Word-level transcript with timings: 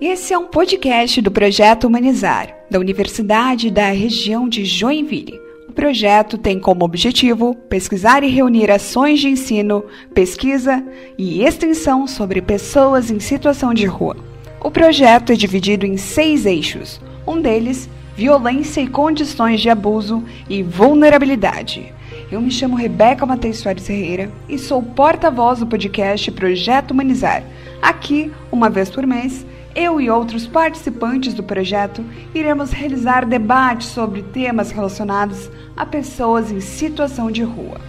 Esse 0.00 0.32
é 0.32 0.38
um 0.38 0.46
podcast 0.46 1.20
do 1.20 1.30
Projeto 1.30 1.86
Humanizar, 1.86 2.56
da 2.70 2.78
Universidade 2.78 3.70
da 3.70 3.90
Região 3.90 4.48
de 4.48 4.64
Joinville. 4.64 5.38
O 5.68 5.72
projeto 5.72 6.38
tem 6.38 6.58
como 6.58 6.86
objetivo 6.86 7.54
pesquisar 7.68 8.24
e 8.24 8.30
reunir 8.30 8.70
ações 8.70 9.20
de 9.20 9.28
ensino, 9.28 9.84
pesquisa 10.14 10.82
e 11.18 11.44
extensão 11.44 12.06
sobre 12.06 12.40
pessoas 12.40 13.10
em 13.10 13.20
situação 13.20 13.74
de 13.74 13.84
rua. 13.84 14.16
O 14.64 14.70
projeto 14.70 15.32
é 15.32 15.36
dividido 15.36 15.84
em 15.84 15.98
seis 15.98 16.46
eixos, 16.46 16.98
um 17.26 17.38
deles, 17.38 17.86
violência 18.16 18.80
e 18.80 18.88
condições 18.88 19.60
de 19.60 19.68
abuso 19.68 20.24
e 20.48 20.62
vulnerabilidade. 20.62 21.92
Eu 22.32 22.40
me 22.40 22.50
chamo 22.50 22.74
Rebeca 22.74 23.26
Matheus 23.26 23.58
Soares 23.58 23.86
Ferreira 23.86 24.30
e 24.48 24.58
sou 24.58 24.82
porta-voz 24.82 25.58
do 25.58 25.66
podcast 25.66 26.30
Projeto 26.30 26.92
Humanizar. 26.92 27.44
Aqui, 27.82 28.32
uma 28.50 28.70
vez 28.70 28.88
por 28.88 29.06
mês, 29.06 29.44
eu 29.74 30.00
e 30.00 30.10
outros 30.10 30.46
participantes 30.46 31.34
do 31.34 31.42
projeto 31.42 32.04
iremos 32.34 32.72
realizar 32.72 33.24
debates 33.24 33.88
sobre 33.88 34.22
temas 34.22 34.70
relacionados 34.70 35.50
a 35.76 35.86
pessoas 35.86 36.50
em 36.50 36.60
situação 36.60 37.30
de 37.30 37.42
rua. 37.42 37.80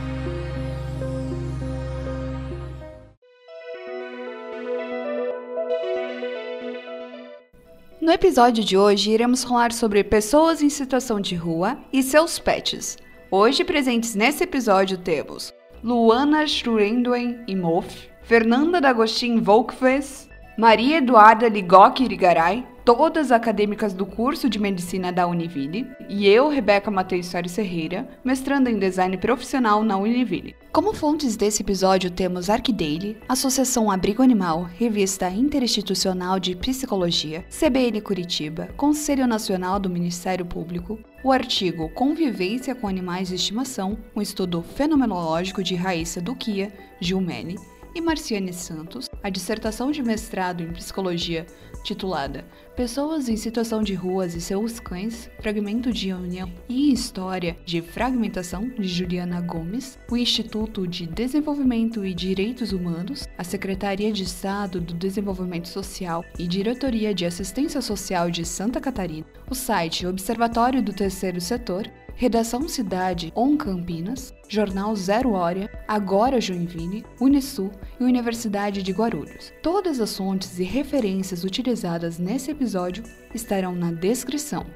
No 7.99 8.11
episódio 8.11 8.63
de 8.63 8.75
hoje, 8.75 9.11
iremos 9.11 9.43
falar 9.43 9.71
sobre 9.71 10.03
pessoas 10.03 10.61
em 10.61 10.69
situação 10.69 11.21
de 11.21 11.35
rua 11.35 11.77
e 11.93 12.01
seus 12.01 12.39
pets. 12.39 12.97
Hoje, 13.29 13.63
presentes 13.63 14.15
nesse 14.15 14.43
episódio, 14.43 14.97
temos 14.97 15.53
Luana 15.83 16.45
Schrenduen 16.45 17.39
Imoff, 17.47 18.09
Fernanda 18.23 18.81
D'Agostin 18.81 19.39
Volkves, 19.39 20.30
Maria 20.57 20.97
Eduarda 20.97 21.47
Ligoc 21.47 22.01
Irigaray, 22.01 22.67
todas 22.83 23.31
acadêmicas 23.31 23.93
do 23.93 24.05
curso 24.05 24.49
de 24.49 24.59
medicina 24.59 25.11
da 25.11 25.25
Univille, 25.25 25.89
e 26.09 26.27
eu, 26.27 26.49
Rebeca 26.49 26.91
Matheus 26.91 27.27
Soares 27.27 27.55
Ferreira, 27.55 28.07
mestranda 28.21 28.69
em 28.69 28.77
design 28.77 29.17
profissional 29.17 29.81
na 29.81 29.95
Univille. 29.97 30.55
Como 30.73 30.93
fontes 30.93 31.37
desse 31.37 31.63
episódio 31.63 32.11
temos 32.11 32.49
ArcDaily, 32.49 33.17
Associação 33.29 33.89
Abrigo 33.89 34.21
Animal, 34.21 34.63
Revista 34.77 35.29
Interinstitucional 35.29 36.37
de 36.37 36.53
Psicologia, 36.53 37.45
CBN 37.49 38.01
Curitiba, 38.01 38.67
Conselho 38.75 39.25
Nacional 39.25 39.79
do 39.79 39.89
Ministério 39.89 40.45
Público, 40.45 40.99
o 41.23 41.31
artigo 41.31 41.89
Convivência 41.89 42.75
com 42.75 42.87
Animais 42.87 43.29
de 43.29 43.35
Estimação, 43.35 43.97
um 44.13 44.21
estudo 44.21 44.61
fenomenológico 44.61 45.63
de 45.63 45.75
Raíssa 45.75 46.19
Duquia, 46.19 46.73
Gilmene, 46.99 47.57
e 47.93 48.01
Marciane 48.01 48.53
Santos, 48.53 49.09
a 49.21 49.29
dissertação 49.29 49.91
de 49.91 50.01
mestrado 50.01 50.63
em 50.63 50.71
psicologia 50.71 51.45
titulada 51.83 52.45
Pessoas 52.75 53.27
em 53.27 53.35
Situação 53.35 53.83
de 53.83 53.93
Ruas 53.93 54.33
e 54.33 54.41
Seus 54.41 54.79
Cães, 54.79 55.29
Fragmento 55.39 55.91
de 55.91 56.13
União 56.13 56.51
e 56.69 56.91
História 56.91 57.57
de 57.65 57.81
Fragmentação, 57.81 58.69
de 58.69 58.87
Juliana 58.87 59.41
Gomes, 59.41 59.99
o 60.09 60.15
Instituto 60.15 60.87
de 60.87 61.05
Desenvolvimento 61.05 62.05
e 62.05 62.13
Direitos 62.13 62.71
Humanos, 62.71 63.27
a 63.37 63.43
Secretaria 63.43 64.11
de 64.11 64.23
Estado 64.23 64.79
do 64.79 64.93
Desenvolvimento 64.93 65.67
Social 65.67 66.23
e 66.39 66.47
Diretoria 66.47 67.13
de 67.13 67.25
Assistência 67.25 67.81
Social 67.81 68.31
de 68.31 68.45
Santa 68.45 68.79
Catarina, 68.79 69.27
o 69.49 69.53
site 69.53 70.07
Observatório 70.07 70.81
do 70.81 70.93
Terceiro 70.93 71.41
Setor 71.41 71.87
Redação 72.21 72.69
Cidade 72.69 73.33
On 73.35 73.57
Campinas, 73.57 74.31
Jornal 74.47 74.95
Zero 74.95 75.31
Hora, 75.31 75.67
Agora 75.87 76.39
Joinville, 76.39 77.03
Unisul 77.19 77.71
e 77.99 78.03
Universidade 78.03 78.83
de 78.83 78.91
Guarulhos. 78.91 79.51
Todas 79.63 79.99
as 79.99 80.15
fontes 80.15 80.59
e 80.59 80.63
referências 80.63 81.43
utilizadas 81.43 82.19
nesse 82.19 82.51
episódio 82.51 83.03
estarão 83.33 83.73
na 83.73 83.91
descrição. 83.91 84.67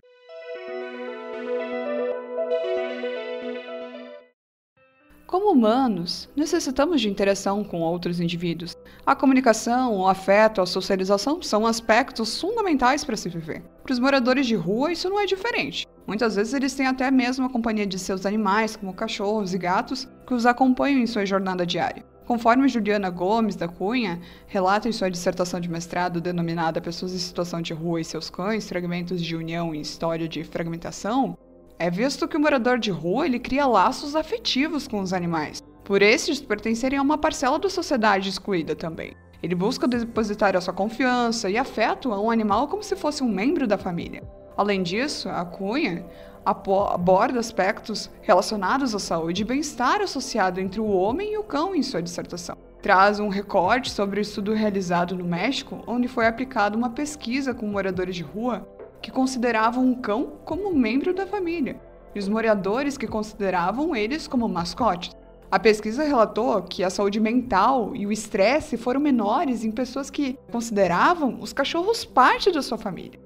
Como 5.28 5.52
humanos, 5.52 6.30
necessitamos 6.36 7.02
de 7.02 7.10
interação 7.10 7.64
com 7.64 7.82
outros 7.82 8.20
indivíduos. 8.20 8.78
A 9.04 9.16
comunicação, 9.16 9.96
o 9.96 10.08
afeto, 10.08 10.62
a 10.62 10.68
socialização 10.68 11.42
são 11.42 11.66
aspectos 11.66 12.40
fundamentais 12.40 13.04
para 13.04 13.18
se 13.18 13.28
viver. 13.28 13.64
Para 13.82 13.92
os 13.92 14.00
moradores 14.00 14.46
de 14.46 14.56
rua, 14.56 14.92
isso 14.92 15.10
não 15.10 15.20
é 15.20 15.26
diferente. 15.26 15.88
Muitas 16.06 16.36
vezes 16.36 16.54
eles 16.54 16.76
têm 16.76 16.86
até 16.86 17.10
mesmo 17.10 17.46
a 17.46 17.50
companhia 17.50 17.88
de 17.88 17.98
seus 17.98 18.24
animais, 18.24 18.76
como 18.76 18.94
cachorros 18.94 19.54
e 19.56 19.58
gatos, 19.58 20.08
que 20.28 20.34
os 20.36 20.46
acompanham 20.46 21.00
em 21.00 21.08
sua 21.08 21.26
jornada 21.26 21.66
diária. 21.66 22.06
Conforme 22.28 22.68
Juliana 22.68 23.10
Gomes 23.10 23.56
da 23.56 23.68
Cunha 23.68 24.20
relata 24.48 24.88
em 24.88 24.92
sua 24.92 25.10
dissertação 25.10 25.60
de 25.60 25.70
mestrado 25.70 26.22
denominada 26.22 26.82
Pessoas 26.82 27.14
em 27.14 27.20
Situação 27.20 27.62
de 27.62 27.74
Rua 27.74 28.02
e 28.02 28.06
Seus 28.06 28.30
Cães, 28.30 28.68
Fragmentos 28.68 29.22
de 29.22 29.36
União 29.36 29.74
e 29.74 29.82
História 29.82 30.28
de 30.28 30.44
Fragmentação, 30.44 31.38
é 31.78 31.90
visto 31.90 32.28
que 32.28 32.38
o 32.38 32.40
morador 32.40 32.80
de 32.80 32.90
rua 32.90 33.26
ele 33.26 33.40
cria 33.40 33.66
laços 33.66 34.16
afetivos 34.16 34.88
com 34.88 35.02
os 35.02 35.12
animais. 35.12 35.62
Por 35.84 36.02
estes 36.02 36.42
pertencerem 36.42 36.98
a 36.98 37.02
uma 37.02 37.18
parcela 37.18 37.60
da 37.60 37.70
sociedade 37.70 38.30
excluída 38.30 38.76
também. 38.76 39.14
Ele 39.44 39.54
busca 39.54 39.88
depositar 39.88 40.56
a 40.56 40.62
sua 40.62 40.74
confiança 40.74 41.50
e 41.50 41.58
afeto 41.58 42.12
a 42.12 42.20
um 42.20 42.32
animal 42.32 42.68
como 42.68 42.82
se 42.82 42.96
fosse 42.96 43.24
um 43.24 43.30
membro 43.30 43.68
da 43.68 43.78
família. 43.78 44.24
Além 44.58 44.82
disso, 44.82 45.30
a 45.30 45.44
Cunha 45.44 46.06
aborda 46.46 47.40
aspectos 47.40 48.10
relacionados 48.22 48.96
à 48.96 49.00
saúde 49.00 49.42
e 49.42 49.46
bem-estar 49.46 50.02
associado 50.02 50.60
entre 50.60 50.80
o 50.80 50.88
homem 50.88 51.34
e 51.34 51.38
o 51.38 51.44
cão 51.44 51.76
em 51.76 51.84
sua 51.84 52.02
dissertação. 52.02 52.56
Traz 52.82 53.20
um 53.20 53.30
recorte 53.30 53.92
sobre 53.92 54.20
o 54.20 54.22
estudo 54.22 54.54
realizado 54.54 55.16
no 55.16 55.26
México, 55.26 55.84
onde 55.88 56.08
foi 56.08 56.28
aplicada 56.28 56.78
uma 56.78 56.92
pesquisa 56.92 57.54
com 57.54 57.68
moradores 57.68 58.16
de 58.16 58.24
rua 58.24 58.68
que 59.06 59.12
consideravam 59.12 59.86
um 59.86 59.94
cão 59.94 60.34
como 60.44 60.74
membro 60.74 61.14
da 61.14 61.28
família, 61.28 61.80
e 62.16 62.18
os 62.18 62.28
moradores 62.28 62.98
que 62.98 63.06
consideravam 63.06 63.96
eles 63.96 64.28
como 64.28 64.50
mascotes. 64.50 65.12
A 65.52 65.60
pesquisa 65.60 66.04
relatou 66.04 66.60
que 66.64 66.84
a 66.84 66.90
saúde 66.90 67.20
mental 67.20 67.96
e 67.96 68.08
o 68.08 68.12
estresse 68.12 68.78
foram 68.78 69.00
menores 69.00 69.64
em 69.64 69.70
pessoas 69.70 70.10
que 70.10 70.40
consideravam 70.52 71.38
os 71.40 71.54
cachorros 71.54 72.04
parte 72.04 72.52
da 72.52 72.64
sua 72.64 72.80
família. 72.80 73.20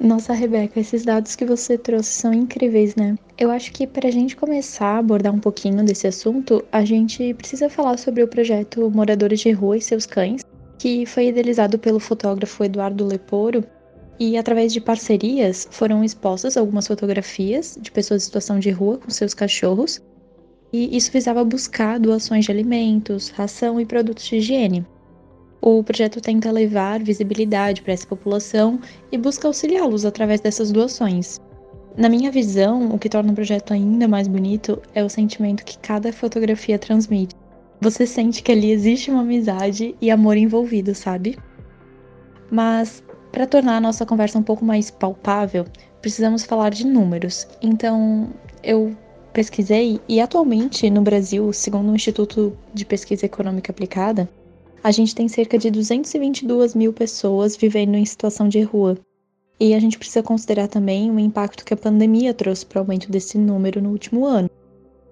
Nossa, 0.00 0.32
Rebeca, 0.32 0.80
esses 0.80 1.04
dados 1.04 1.36
que 1.36 1.44
você 1.44 1.78
trouxe 1.78 2.10
são 2.10 2.34
incríveis, 2.34 2.96
né? 2.96 3.14
Eu 3.38 3.52
acho 3.52 3.72
que 3.72 3.86
para 3.86 4.08
a 4.08 4.10
gente 4.12 4.34
começar 4.34 4.96
a 4.96 4.98
abordar 4.98 5.32
um 5.32 5.38
pouquinho 5.38 5.84
desse 5.84 6.08
assunto, 6.08 6.64
a 6.72 6.84
gente 6.84 7.32
precisa 7.34 7.70
falar 7.70 7.96
sobre 7.96 8.24
o 8.24 8.28
projeto 8.28 8.90
Moradores 8.90 9.38
de 9.38 9.52
Rua 9.52 9.76
e 9.76 9.80
Seus 9.80 10.04
Cães, 10.04 10.42
que 10.80 11.06
foi 11.06 11.28
idealizado 11.28 11.78
pelo 11.78 12.00
fotógrafo 12.00 12.64
Eduardo 12.64 13.06
Leporo 13.06 13.64
e 14.18 14.36
através 14.36 14.72
de 14.72 14.80
parcerias 14.80 15.68
foram 15.70 16.02
expostas 16.02 16.56
algumas 16.56 16.86
fotografias 16.86 17.78
de 17.80 17.90
pessoas 17.90 18.22
em 18.22 18.26
situação 18.26 18.58
de 18.58 18.70
rua 18.70 18.98
com 18.98 19.10
seus 19.10 19.34
cachorros, 19.34 20.00
e 20.72 20.96
isso 20.96 21.12
visava 21.12 21.44
buscar 21.44 21.98
doações 21.98 22.44
de 22.44 22.50
alimentos, 22.50 23.30
ração 23.30 23.80
e 23.80 23.86
produtos 23.86 24.24
de 24.24 24.36
higiene. 24.36 24.86
O 25.60 25.82
projeto 25.82 26.20
tenta 26.20 26.50
levar 26.50 27.02
visibilidade 27.02 27.82
para 27.82 27.92
essa 27.92 28.06
população 28.06 28.78
e 29.10 29.18
busca 29.18 29.48
auxiliá-los 29.48 30.04
através 30.04 30.40
dessas 30.40 30.70
doações. 30.70 31.40
Na 31.96 32.08
minha 32.08 32.30
visão, 32.30 32.90
o 32.90 32.98
que 32.98 33.08
torna 33.08 33.32
o 33.32 33.34
projeto 33.34 33.72
ainda 33.72 34.06
mais 34.06 34.28
bonito 34.28 34.80
é 34.94 35.02
o 35.02 35.08
sentimento 35.08 35.64
que 35.64 35.78
cada 35.78 36.12
fotografia 36.12 36.78
transmite. 36.78 37.34
Você 37.80 38.06
sente 38.06 38.42
que 38.42 38.52
ali 38.52 38.70
existe 38.70 39.10
uma 39.10 39.22
amizade 39.22 39.94
e 40.00 40.10
amor 40.10 40.36
envolvido, 40.36 40.94
sabe? 40.94 41.38
Mas 42.50 43.02
para 43.36 43.46
tornar 43.46 43.76
a 43.76 43.80
nossa 43.82 44.06
conversa 44.06 44.38
um 44.38 44.42
pouco 44.42 44.64
mais 44.64 44.90
palpável, 44.90 45.66
precisamos 46.00 46.42
falar 46.46 46.70
de 46.70 46.86
números. 46.86 47.46
Então, 47.60 48.30
eu 48.62 48.96
pesquisei 49.30 50.00
e 50.08 50.22
atualmente 50.22 50.88
no 50.88 51.02
Brasil, 51.02 51.52
segundo 51.52 51.92
o 51.92 51.94
Instituto 51.94 52.56
de 52.72 52.86
Pesquisa 52.86 53.26
Econômica 53.26 53.70
Aplicada, 53.70 54.26
a 54.82 54.90
gente 54.90 55.14
tem 55.14 55.28
cerca 55.28 55.58
de 55.58 55.70
222 55.70 56.74
mil 56.74 56.94
pessoas 56.94 57.54
vivendo 57.54 57.96
em 57.96 58.06
situação 58.06 58.48
de 58.48 58.62
rua. 58.62 58.96
E 59.60 59.74
a 59.74 59.78
gente 59.80 59.98
precisa 59.98 60.22
considerar 60.22 60.68
também 60.68 61.10
o 61.10 61.20
impacto 61.20 61.62
que 61.62 61.74
a 61.74 61.76
pandemia 61.76 62.32
trouxe 62.32 62.64
para 62.64 62.78
o 62.78 62.82
aumento 62.84 63.10
desse 63.10 63.36
número 63.36 63.82
no 63.82 63.90
último 63.90 64.24
ano. 64.24 64.48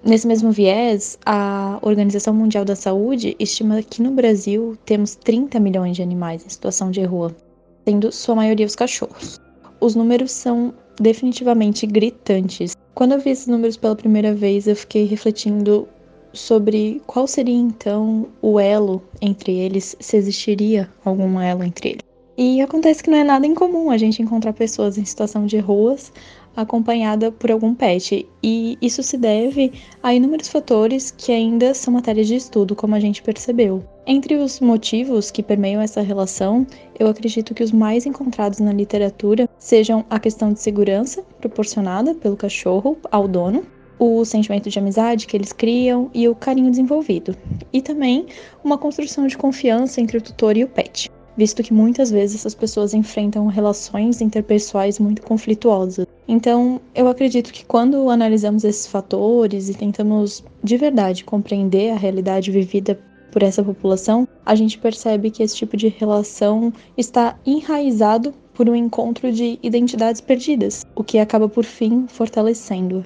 Nesse 0.02 0.26
mesmo 0.26 0.50
viés, 0.50 1.18
a 1.26 1.78
Organização 1.82 2.32
Mundial 2.32 2.64
da 2.64 2.74
Saúde 2.74 3.36
estima 3.38 3.82
que 3.82 4.00
no 4.00 4.12
Brasil 4.12 4.78
temos 4.86 5.14
30 5.14 5.60
milhões 5.60 5.94
de 5.94 6.02
animais 6.02 6.42
em 6.42 6.48
situação 6.48 6.90
de 6.90 7.04
rua 7.04 7.36
sendo 7.86 8.10
sua 8.10 8.34
maioria 8.34 8.66
os 8.66 8.76
cachorros. 8.76 9.40
Os 9.80 9.94
números 9.94 10.32
são 10.32 10.72
definitivamente 11.00 11.86
gritantes. 11.86 12.76
Quando 12.94 13.12
eu 13.12 13.20
vi 13.20 13.30
esses 13.30 13.46
números 13.46 13.76
pela 13.76 13.96
primeira 13.96 14.34
vez, 14.34 14.66
eu 14.66 14.76
fiquei 14.76 15.04
refletindo 15.04 15.88
sobre 16.32 17.00
qual 17.06 17.26
seria 17.26 17.54
então 17.54 18.26
o 18.42 18.58
elo 18.58 19.02
entre 19.20 19.52
eles, 19.52 19.96
se 20.00 20.16
existiria 20.16 20.90
algum 21.04 21.40
elo 21.40 21.62
entre 21.62 21.90
eles. 21.90 22.02
E 22.36 22.60
acontece 22.60 23.02
que 23.02 23.10
não 23.10 23.18
é 23.18 23.24
nada 23.24 23.46
incomum 23.46 23.90
a 23.90 23.96
gente 23.96 24.20
encontrar 24.20 24.52
pessoas 24.52 24.98
em 24.98 25.04
situação 25.04 25.46
de 25.46 25.58
ruas 25.58 26.12
acompanhada 26.56 27.32
por 27.32 27.50
algum 27.50 27.74
pet, 27.74 28.26
e 28.42 28.78
isso 28.80 29.02
se 29.02 29.16
deve 29.16 29.72
a 30.02 30.14
inúmeros 30.14 30.48
fatores 30.48 31.10
que 31.10 31.32
ainda 31.32 31.74
são 31.74 31.94
matéria 31.94 32.24
de 32.24 32.36
estudo, 32.36 32.76
como 32.76 32.94
a 32.94 33.00
gente 33.00 33.22
percebeu. 33.22 33.84
Entre 34.06 34.36
os 34.36 34.60
motivos 34.60 35.30
que 35.30 35.42
permeiam 35.42 35.80
essa 35.80 36.02
relação, 36.02 36.66
eu 36.98 37.06
acredito 37.08 37.54
que 37.54 37.62
os 37.62 37.72
mais 37.72 38.04
encontrados 38.04 38.58
na 38.58 38.70
literatura 38.70 39.48
sejam 39.58 40.04
a 40.10 40.20
questão 40.20 40.52
de 40.52 40.60
segurança 40.60 41.22
proporcionada 41.40 42.14
pelo 42.14 42.36
cachorro 42.36 42.98
ao 43.10 43.26
dono, 43.26 43.64
o 43.98 44.22
sentimento 44.26 44.68
de 44.68 44.78
amizade 44.78 45.26
que 45.26 45.34
eles 45.34 45.54
criam 45.54 46.10
e 46.12 46.28
o 46.28 46.34
carinho 46.34 46.70
desenvolvido, 46.70 47.34
e 47.72 47.80
também 47.80 48.26
uma 48.62 48.76
construção 48.76 49.26
de 49.26 49.38
confiança 49.38 50.02
entre 50.02 50.18
o 50.18 50.20
tutor 50.20 50.54
e 50.54 50.64
o 50.64 50.68
pet, 50.68 51.10
visto 51.34 51.62
que 51.62 51.72
muitas 51.72 52.10
vezes 52.10 52.40
essas 52.40 52.54
pessoas 52.54 52.92
enfrentam 52.92 53.46
relações 53.46 54.20
interpessoais 54.20 54.98
muito 54.98 55.22
conflituosas. 55.22 56.06
Então, 56.28 56.78
eu 56.94 57.08
acredito 57.08 57.50
que 57.50 57.64
quando 57.64 58.10
analisamos 58.10 58.64
esses 58.64 58.86
fatores 58.86 59.70
e 59.70 59.74
tentamos 59.74 60.44
de 60.62 60.76
verdade 60.76 61.24
compreender 61.24 61.90
a 61.92 61.96
realidade 61.96 62.50
vivida 62.50 63.00
por 63.34 63.42
essa 63.42 63.64
população, 63.64 64.28
a 64.46 64.54
gente 64.54 64.78
percebe 64.78 65.28
que 65.28 65.42
esse 65.42 65.56
tipo 65.56 65.76
de 65.76 65.88
relação 65.88 66.72
está 66.96 67.36
enraizado 67.44 68.32
por 68.54 68.68
um 68.68 68.76
encontro 68.76 69.32
de 69.32 69.58
identidades 69.60 70.20
perdidas, 70.20 70.86
o 70.94 71.02
que 71.02 71.18
acaba 71.18 71.48
por 71.48 71.64
fim 71.64 72.06
fortalecendo. 72.06 73.04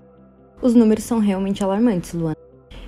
Os 0.61 0.75
números 0.75 1.05
são 1.05 1.19
realmente 1.19 1.65
alarmantes, 1.65 2.13
Luana. 2.13 2.37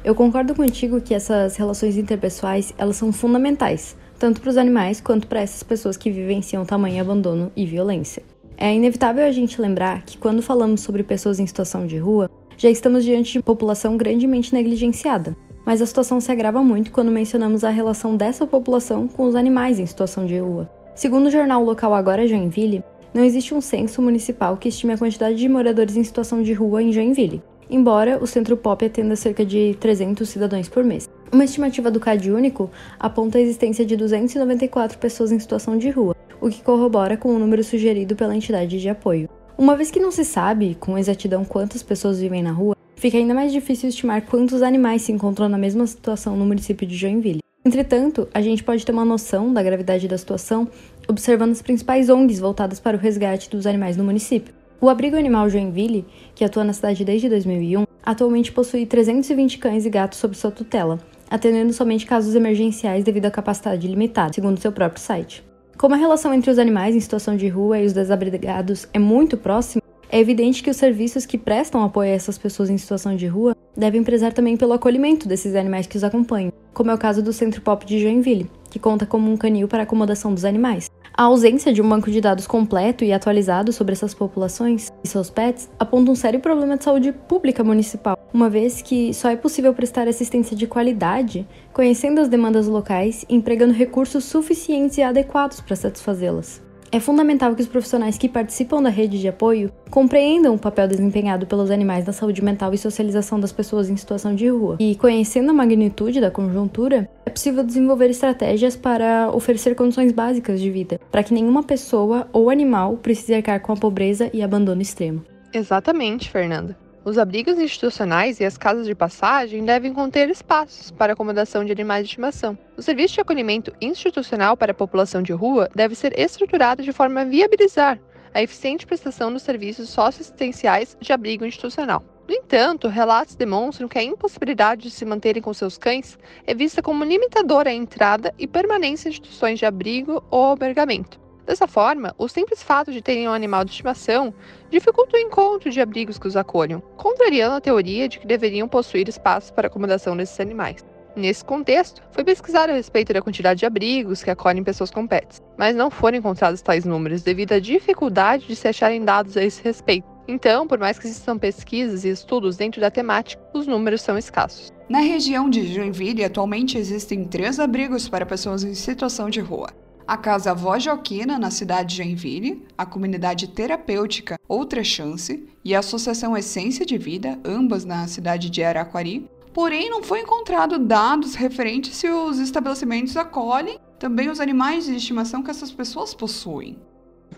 Eu 0.05 0.15
concordo 0.15 0.55
contigo 0.55 1.01
que 1.01 1.15
essas 1.15 1.57
relações 1.57 1.97
interpessoais, 1.97 2.75
elas 2.77 2.97
são 2.97 3.11
fundamentais, 3.11 3.97
tanto 4.19 4.43
para 4.43 4.51
os 4.51 4.59
animais 4.59 5.01
quanto 5.01 5.27
para 5.27 5.41
essas 5.41 5.63
pessoas 5.63 5.97
que 5.97 6.11
vivenciam 6.11 6.67
tamanho 6.67 7.01
abandono 7.01 7.51
e 7.57 7.65
violência. 7.65 8.23
É 8.59 8.75
inevitável 8.75 9.25
a 9.25 9.33
gente 9.33 9.59
lembrar 9.59 10.05
que 10.05 10.19
quando 10.19 10.43
falamos 10.43 10.83
sobre 10.83 11.03
pessoas 11.03 11.41
em 11.41 11.47
situação 11.47 11.87
de 11.87 11.97
rua, 11.97 12.31
já 12.59 12.69
estamos 12.69 13.03
diante 13.03 13.33
de 13.33 13.43
população 13.43 13.97
grandemente 13.97 14.53
negligenciada, 14.53 15.35
mas 15.65 15.83
a 15.83 15.87
situação 15.87 16.21
se 16.21 16.31
agrava 16.31 16.63
muito 16.63 16.91
quando 16.91 17.11
mencionamos 17.11 17.65
a 17.65 17.71
relação 17.71 18.17
dessa 18.17 18.47
população 18.47 19.07
com 19.07 19.25
os 19.25 19.35
animais 19.35 19.79
em 19.79 19.87
situação 19.87 20.27
de 20.27 20.39
rua. 20.39 20.71
Segundo 20.95 21.27
o 21.27 21.31
jornal 21.31 21.65
local 21.65 21.95
Agora 21.95 22.27
Joinville, 22.27 22.85
não 23.13 23.25
existe 23.25 23.55
um 23.55 23.61
censo 23.61 24.01
municipal 24.01 24.57
que 24.57 24.69
estime 24.69 24.93
a 24.93 24.99
quantidade 24.99 25.37
de 25.37 25.49
moradores 25.49 25.97
em 25.97 26.05
situação 26.05 26.43
de 26.43 26.53
rua 26.53 26.83
em 26.83 26.93
Joinville, 26.93 27.43
embora 27.69 28.19
o 28.23 28.27
centro 28.27 28.57
pop 28.57 28.85
atenda 28.85 29.17
cerca 29.17 29.45
de 29.45 29.77
300 29.81 30.29
cidadãos 30.29 30.69
por 30.69 30.85
mês. 30.85 31.09
Uma 31.33 31.45
estimativa 31.45 31.91
do 31.91 32.01
CAD 32.01 32.31
único 32.31 32.71
aponta 32.99 33.39
a 33.39 33.41
existência 33.41 33.85
de 33.85 33.97
294 33.97 34.99
pessoas 34.99 35.31
em 35.31 35.39
situação 35.39 35.79
de 35.79 35.91
rua, 35.91 36.15
o 36.41 36.49
que 36.49 36.63
corrobora 36.63 37.17
com 37.17 37.35
o 37.35 37.39
número 37.39 37.63
sugerido 37.63 38.17
pela 38.17 38.35
entidade 38.35 38.81
de 38.81 38.89
apoio. 38.89 39.29
Uma 39.57 39.77
vez 39.77 39.91
que 39.91 40.01
não 40.01 40.11
se 40.11 40.25
sabe 40.25 40.77
com 40.81 40.99
exatidão 40.99 41.45
quantas 41.45 41.83
pessoas 41.83 42.21
vivem 42.21 42.43
na 42.43 42.51
rua, 42.51 42.75
fica 43.01 43.17
ainda 43.17 43.33
mais 43.33 43.51
difícil 43.51 43.89
estimar 43.89 44.27
quantos 44.27 44.61
animais 44.61 45.01
se 45.01 45.11
encontram 45.11 45.49
na 45.49 45.57
mesma 45.57 45.87
situação 45.87 46.37
no 46.37 46.45
município 46.45 46.87
de 46.87 46.95
Joinville. 46.95 47.41
Entretanto, 47.65 48.29
a 48.35 48.43
gente 48.43 48.63
pode 48.63 48.85
ter 48.85 48.93
uma 48.93 49.07
noção 49.07 49.53
da 49.55 49.63
gravidade 49.63 50.07
da 50.07 50.19
situação 50.19 50.69
observando 51.09 51.53
as 51.53 51.63
principais 51.63 52.11
ONGs 52.11 52.39
voltadas 52.39 52.79
para 52.79 52.99
o 52.99 53.01
resgate 53.01 53.49
dos 53.49 53.67
animais 53.67 53.97
no 53.97 54.05
município. 54.05 54.53
O 54.83 54.89
Abrigo 54.89 55.17
Animal 55.17 55.49
Joinville, 55.49 56.05
que 56.35 56.45
atua 56.45 56.63
na 56.63 56.75
cidade 56.75 57.03
desde 57.03 57.29
2001, 57.31 57.87
atualmente 58.03 58.53
possui 58.53 58.85
320 58.85 59.59
cães 59.59 59.87
e 59.87 59.91
gatos 59.91 60.19
sob 60.19 60.37
sua 60.37 60.51
tutela, 60.51 60.99
atendendo 61.31 61.73
somente 61.73 62.05
casos 62.05 62.35
emergenciais 62.35 63.03
devido 63.03 63.27
à 63.27 63.31
capacidade 63.31 63.89
limitada, 63.89 64.35
segundo 64.35 64.61
seu 64.61 64.73
próprio 64.73 65.03
site. 65.03 65.43
Como 65.79 65.95
a 65.95 65.99
relação 65.99 66.35
entre 66.35 66.51
os 66.51 66.59
animais 66.59 66.95
em 66.95 67.01
situação 67.01 67.35
de 67.35 67.49
rua 67.49 67.79
e 67.79 67.87
os 67.87 67.95
desabrigados 67.95 68.87
é 68.93 68.99
muito 68.99 69.39
próxima, 69.39 69.83
é 70.11 70.19
evidente 70.19 70.63
que 70.63 70.71
os 70.71 70.77
serviços 70.77 71.25
que 71.25 71.39
prestam 71.39 71.85
apoio 71.85 72.11
a 72.11 72.15
essas 72.15 72.37
pessoas 72.37 72.69
em 72.69 72.77
situação 72.77 73.15
de 73.15 73.27
rua 73.27 73.57
devem 73.77 74.03
prezar 74.03 74.33
também 74.33 74.57
pelo 74.57 74.73
acolhimento 74.73 75.29
desses 75.29 75.55
animais 75.55 75.87
que 75.87 75.97
os 75.97 76.03
acompanham, 76.03 76.53
como 76.75 76.91
é 76.91 76.95
o 76.95 76.99
caso 76.99 77.23
do 77.23 77.33
Centro 77.33 77.61
Pop 77.63 77.87
de 77.87 78.01
Joinville, 78.01 78.51
que 78.71 78.79
conta 78.79 79.07
como 79.07 79.31
um 79.31 79.37
canil 79.37 79.69
para 79.69 79.85
acomodação 79.85 80.35
dos 80.35 80.45
animais. 80.45 80.91
A 81.15 81.25
ausência 81.25 81.73
de 81.73 81.81
um 81.81 81.89
banco 81.89 82.11
de 82.11 82.21
dados 82.21 82.47
completo 82.47 83.05
e 83.05 83.13
atualizado 83.13 83.73
sobre 83.73 83.93
essas 83.93 84.15
populações 84.15 84.91
e 85.05 85.09
seus 85.09 85.31
pets 85.31 85.71
aponta 85.79 86.11
um 86.11 86.15
sério 86.15 86.41
problema 86.41 86.77
de 86.77 86.85
saúde 86.85 87.13
pública 87.13 87.63
municipal, 87.63 88.19
uma 88.33 88.49
vez 88.49 88.83
que 88.83 89.15
só 89.15 89.29
é 89.29 89.37
possível 89.37 89.73
prestar 89.75 90.09
assistência 90.09 90.57
de 90.57 90.67
qualidade 90.67 91.47
conhecendo 91.73 92.21
as 92.21 92.29
demandas 92.29 92.67
locais 92.67 93.25
e 93.29 93.35
empregando 93.35 93.73
recursos 93.73 94.25
suficientes 94.25 94.99
e 94.99 95.03
adequados 95.03 95.61
para 95.61 95.77
satisfazê-las. 95.77 96.70
É 96.93 96.99
fundamental 96.99 97.55
que 97.55 97.63
os 97.63 97.69
profissionais 97.69 98.19
que 98.19 98.29
participam 98.29 98.83
da 98.83 98.89
rede 98.89 99.21
de 99.21 99.29
apoio 99.29 99.71
compreendam 99.91 100.55
o 100.55 100.59
papel 100.59 100.89
desempenhado 100.89 101.47
pelos 101.47 101.71
animais 101.71 102.05
na 102.05 102.13
saúde 102.13 102.43
mental 102.43 102.75
e 102.75 102.79
socialização 102.79 103.39
das 103.39 103.53
pessoas 103.53 103.89
em 103.89 103.97
situação 103.97 104.35
de 104.35 104.49
rua. 104.49 104.77
E 104.81 104.97
conhecendo 104.97 105.51
a 105.51 105.55
magnitude 105.55 106.21
da 106.21 106.33
conjuntura, 106.33 107.09
é 107.25 107.31
possível 107.31 107.63
desenvolver 107.63 108.11
estratégias 108.11 108.75
para 108.75 109.31
oferecer 109.33 109.77
condições 109.77 110.11
básicas 110.11 110.61
de 110.61 110.69
vida, 110.69 111.01
para 111.13 111.23
que 111.23 111.33
nenhuma 111.33 111.63
pessoa 111.63 112.29
ou 112.33 112.51
animal 112.51 112.97
precise 112.97 113.35
arcar 113.35 113.61
com 113.61 113.73
a 113.73 113.77
pobreza 113.77 114.29
e 114.35 114.43
abandono 114.43 114.83
extremo. 114.83 115.23
Exatamente, 115.53 116.29
Fernanda. 116.29 116.77
Os 117.03 117.17
abrigos 117.17 117.59
institucionais 117.59 118.41
e 118.41 118.45
as 118.45 118.59
casas 118.59 118.87
de 118.87 118.95
passagem 118.95 119.65
devem 119.65 119.95
conter 119.95 120.29
espaços 120.29 120.91
para 120.91 121.15
acomodação 121.15 121.65
de 121.65 121.73
animais 121.73 122.05
de 122.05 122.11
estimação. 122.11 122.59
O 122.77 122.83
serviço 122.83 123.15
de 123.15 123.23
acolhimento 123.23 123.73
institucional 123.81 124.55
para 124.55 124.73
a 124.73 124.75
população 124.75 125.23
de 125.23 125.33
rua 125.33 125.71
deve 125.75 125.95
ser 125.95 126.19
estruturado 126.19 126.83
de 126.83 126.93
forma 126.93 127.23
a 127.23 127.25
viabilizar 127.25 127.99
a 128.35 128.43
eficiente 128.43 128.87
prestação 128.87 129.33
dos 129.33 129.43
serviços 129.43 129.89
socioassistenciais 129.89 130.97
de 131.01 131.13
abrigo 131.13 131.45
institucional. 131.45 132.05
No 132.29 132.35
entanto, 132.35 132.87
relatos 132.87 133.35
demonstram 133.35 133.89
que 133.89 133.99
a 133.99 134.03
impossibilidade 134.03 134.83
de 134.83 134.91
se 134.91 135.05
manterem 135.05 135.43
com 135.43 135.53
seus 135.53 135.77
cães 135.77 136.19
é 136.47 136.55
vista 136.55 136.83
como 136.83 137.03
limitadora 137.03 137.71
à 137.71 137.73
entrada 137.73 138.33
e 138.39 138.47
permanência 138.47 139.09
em 139.09 139.11
instituições 139.11 139.59
de 139.59 139.67
abrigo 139.67 140.23
ou 140.31 140.45
albergamento. 140.45 141.20
Dessa 141.51 141.67
forma, 141.67 142.15
o 142.17 142.29
simples 142.29 142.63
fato 142.63 142.93
de 142.93 143.03
terem 143.03 143.29
um 143.29 143.33
animal 143.33 143.65
de 143.65 143.73
estimação 143.73 144.33
dificulta 144.71 145.17
o 145.17 145.21
encontro 145.21 145.69
de 145.69 145.81
abrigos 145.81 146.17
que 146.17 146.29
os 146.29 146.37
acolham, 146.37 146.81
contrariando 146.97 147.57
a 147.57 147.61
teoria 147.61 148.09
de 148.09 148.21
que 148.21 148.27
deveriam 148.29 148.69
possuir 148.69 149.09
espaços 149.09 149.51
para 149.51 149.67
acomodação 149.67 150.17
desses 150.17 150.39
animais. 150.39 150.85
Nesse 151.17 151.45
contexto, 151.45 152.05
foi 152.13 152.23
pesquisado 152.23 152.71
a 152.71 152.77
respeito 152.77 153.13
da 153.13 153.21
quantidade 153.21 153.59
de 153.59 153.67
abrigos 153.67 154.23
que 154.23 154.31
acolhem 154.31 154.63
pessoas 154.63 154.93
com 154.93 155.09
pets, 155.09 155.43
mas 155.59 155.75
não 155.75 155.91
foram 155.91 156.19
encontrados 156.19 156.63
tais 156.63 156.85
números 156.85 157.23
devido 157.23 157.55
à 157.55 157.59
dificuldade 157.59 158.47
de 158.47 158.55
se 158.55 158.69
acharem 158.69 159.05
dados 159.05 159.37
a 159.37 159.43
esse 159.43 159.61
respeito. 159.61 160.07
Então, 160.29 160.69
por 160.69 160.79
mais 160.79 161.01
que 161.01 161.09
existam 161.09 161.37
pesquisas 161.37 162.05
e 162.05 162.11
estudos 162.11 162.57
dentro 162.57 162.81
da 162.81 162.93
temática, 162.93 163.43
os 163.53 163.67
números 163.67 164.03
são 164.03 164.17
escassos. 164.17 164.73
Na 164.89 165.01
região 165.01 165.51
de 165.51 165.67
Joinville, 165.67 166.25
atualmente 166.25 166.79
existem 166.79 167.25
três 167.25 167.59
abrigos 167.59 168.09
para 168.09 168.25
pessoas 168.25 168.63
em 168.63 168.73
situação 168.73 169.29
de 169.29 169.41
rua 169.41 169.71
a 170.11 170.17
Casa 170.17 170.53
Vó 170.53 170.77
Joaquina, 170.77 171.39
na 171.39 171.53
cidade 171.53 171.91
de 171.91 172.03
Joinville, 172.03 172.67
a 172.77 172.85
Comunidade 172.85 173.47
Terapêutica 173.47 174.41
Outra 174.49 174.83
Chance 174.83 175.47
e 175.65 175.73
a 175.73 175.79
Associação 175.79 176.37
Essência 176.37 176.85
de 176.85 176.99
Vida, 176.99 177.39
ambas 177.45 177.85
na 177.85 178.09
cidade 178.09 178.51
de 178.51 178.61
Araquari. 178.61 179.31
Porém, 179.55 179.89
não 179.89 180.03
foi 180.03 180.23
encontrado 180.23 180.81
dados 180.81 181.37
referentes 181.37 181.95
se 181.95 182.09
os 182.09 182.41
estabelecimentos 182.41 183.17
acolhem 183.17 183.79
também 184.01 184.29
os 184.29 184.41
animais 184.41 184.87
de 184.87 184.97
estimação 184.97 185.45
que 185.45 185.51
essas 185.53 185.71
pessoas 185.71 186.13
possuem. 186.13 186.77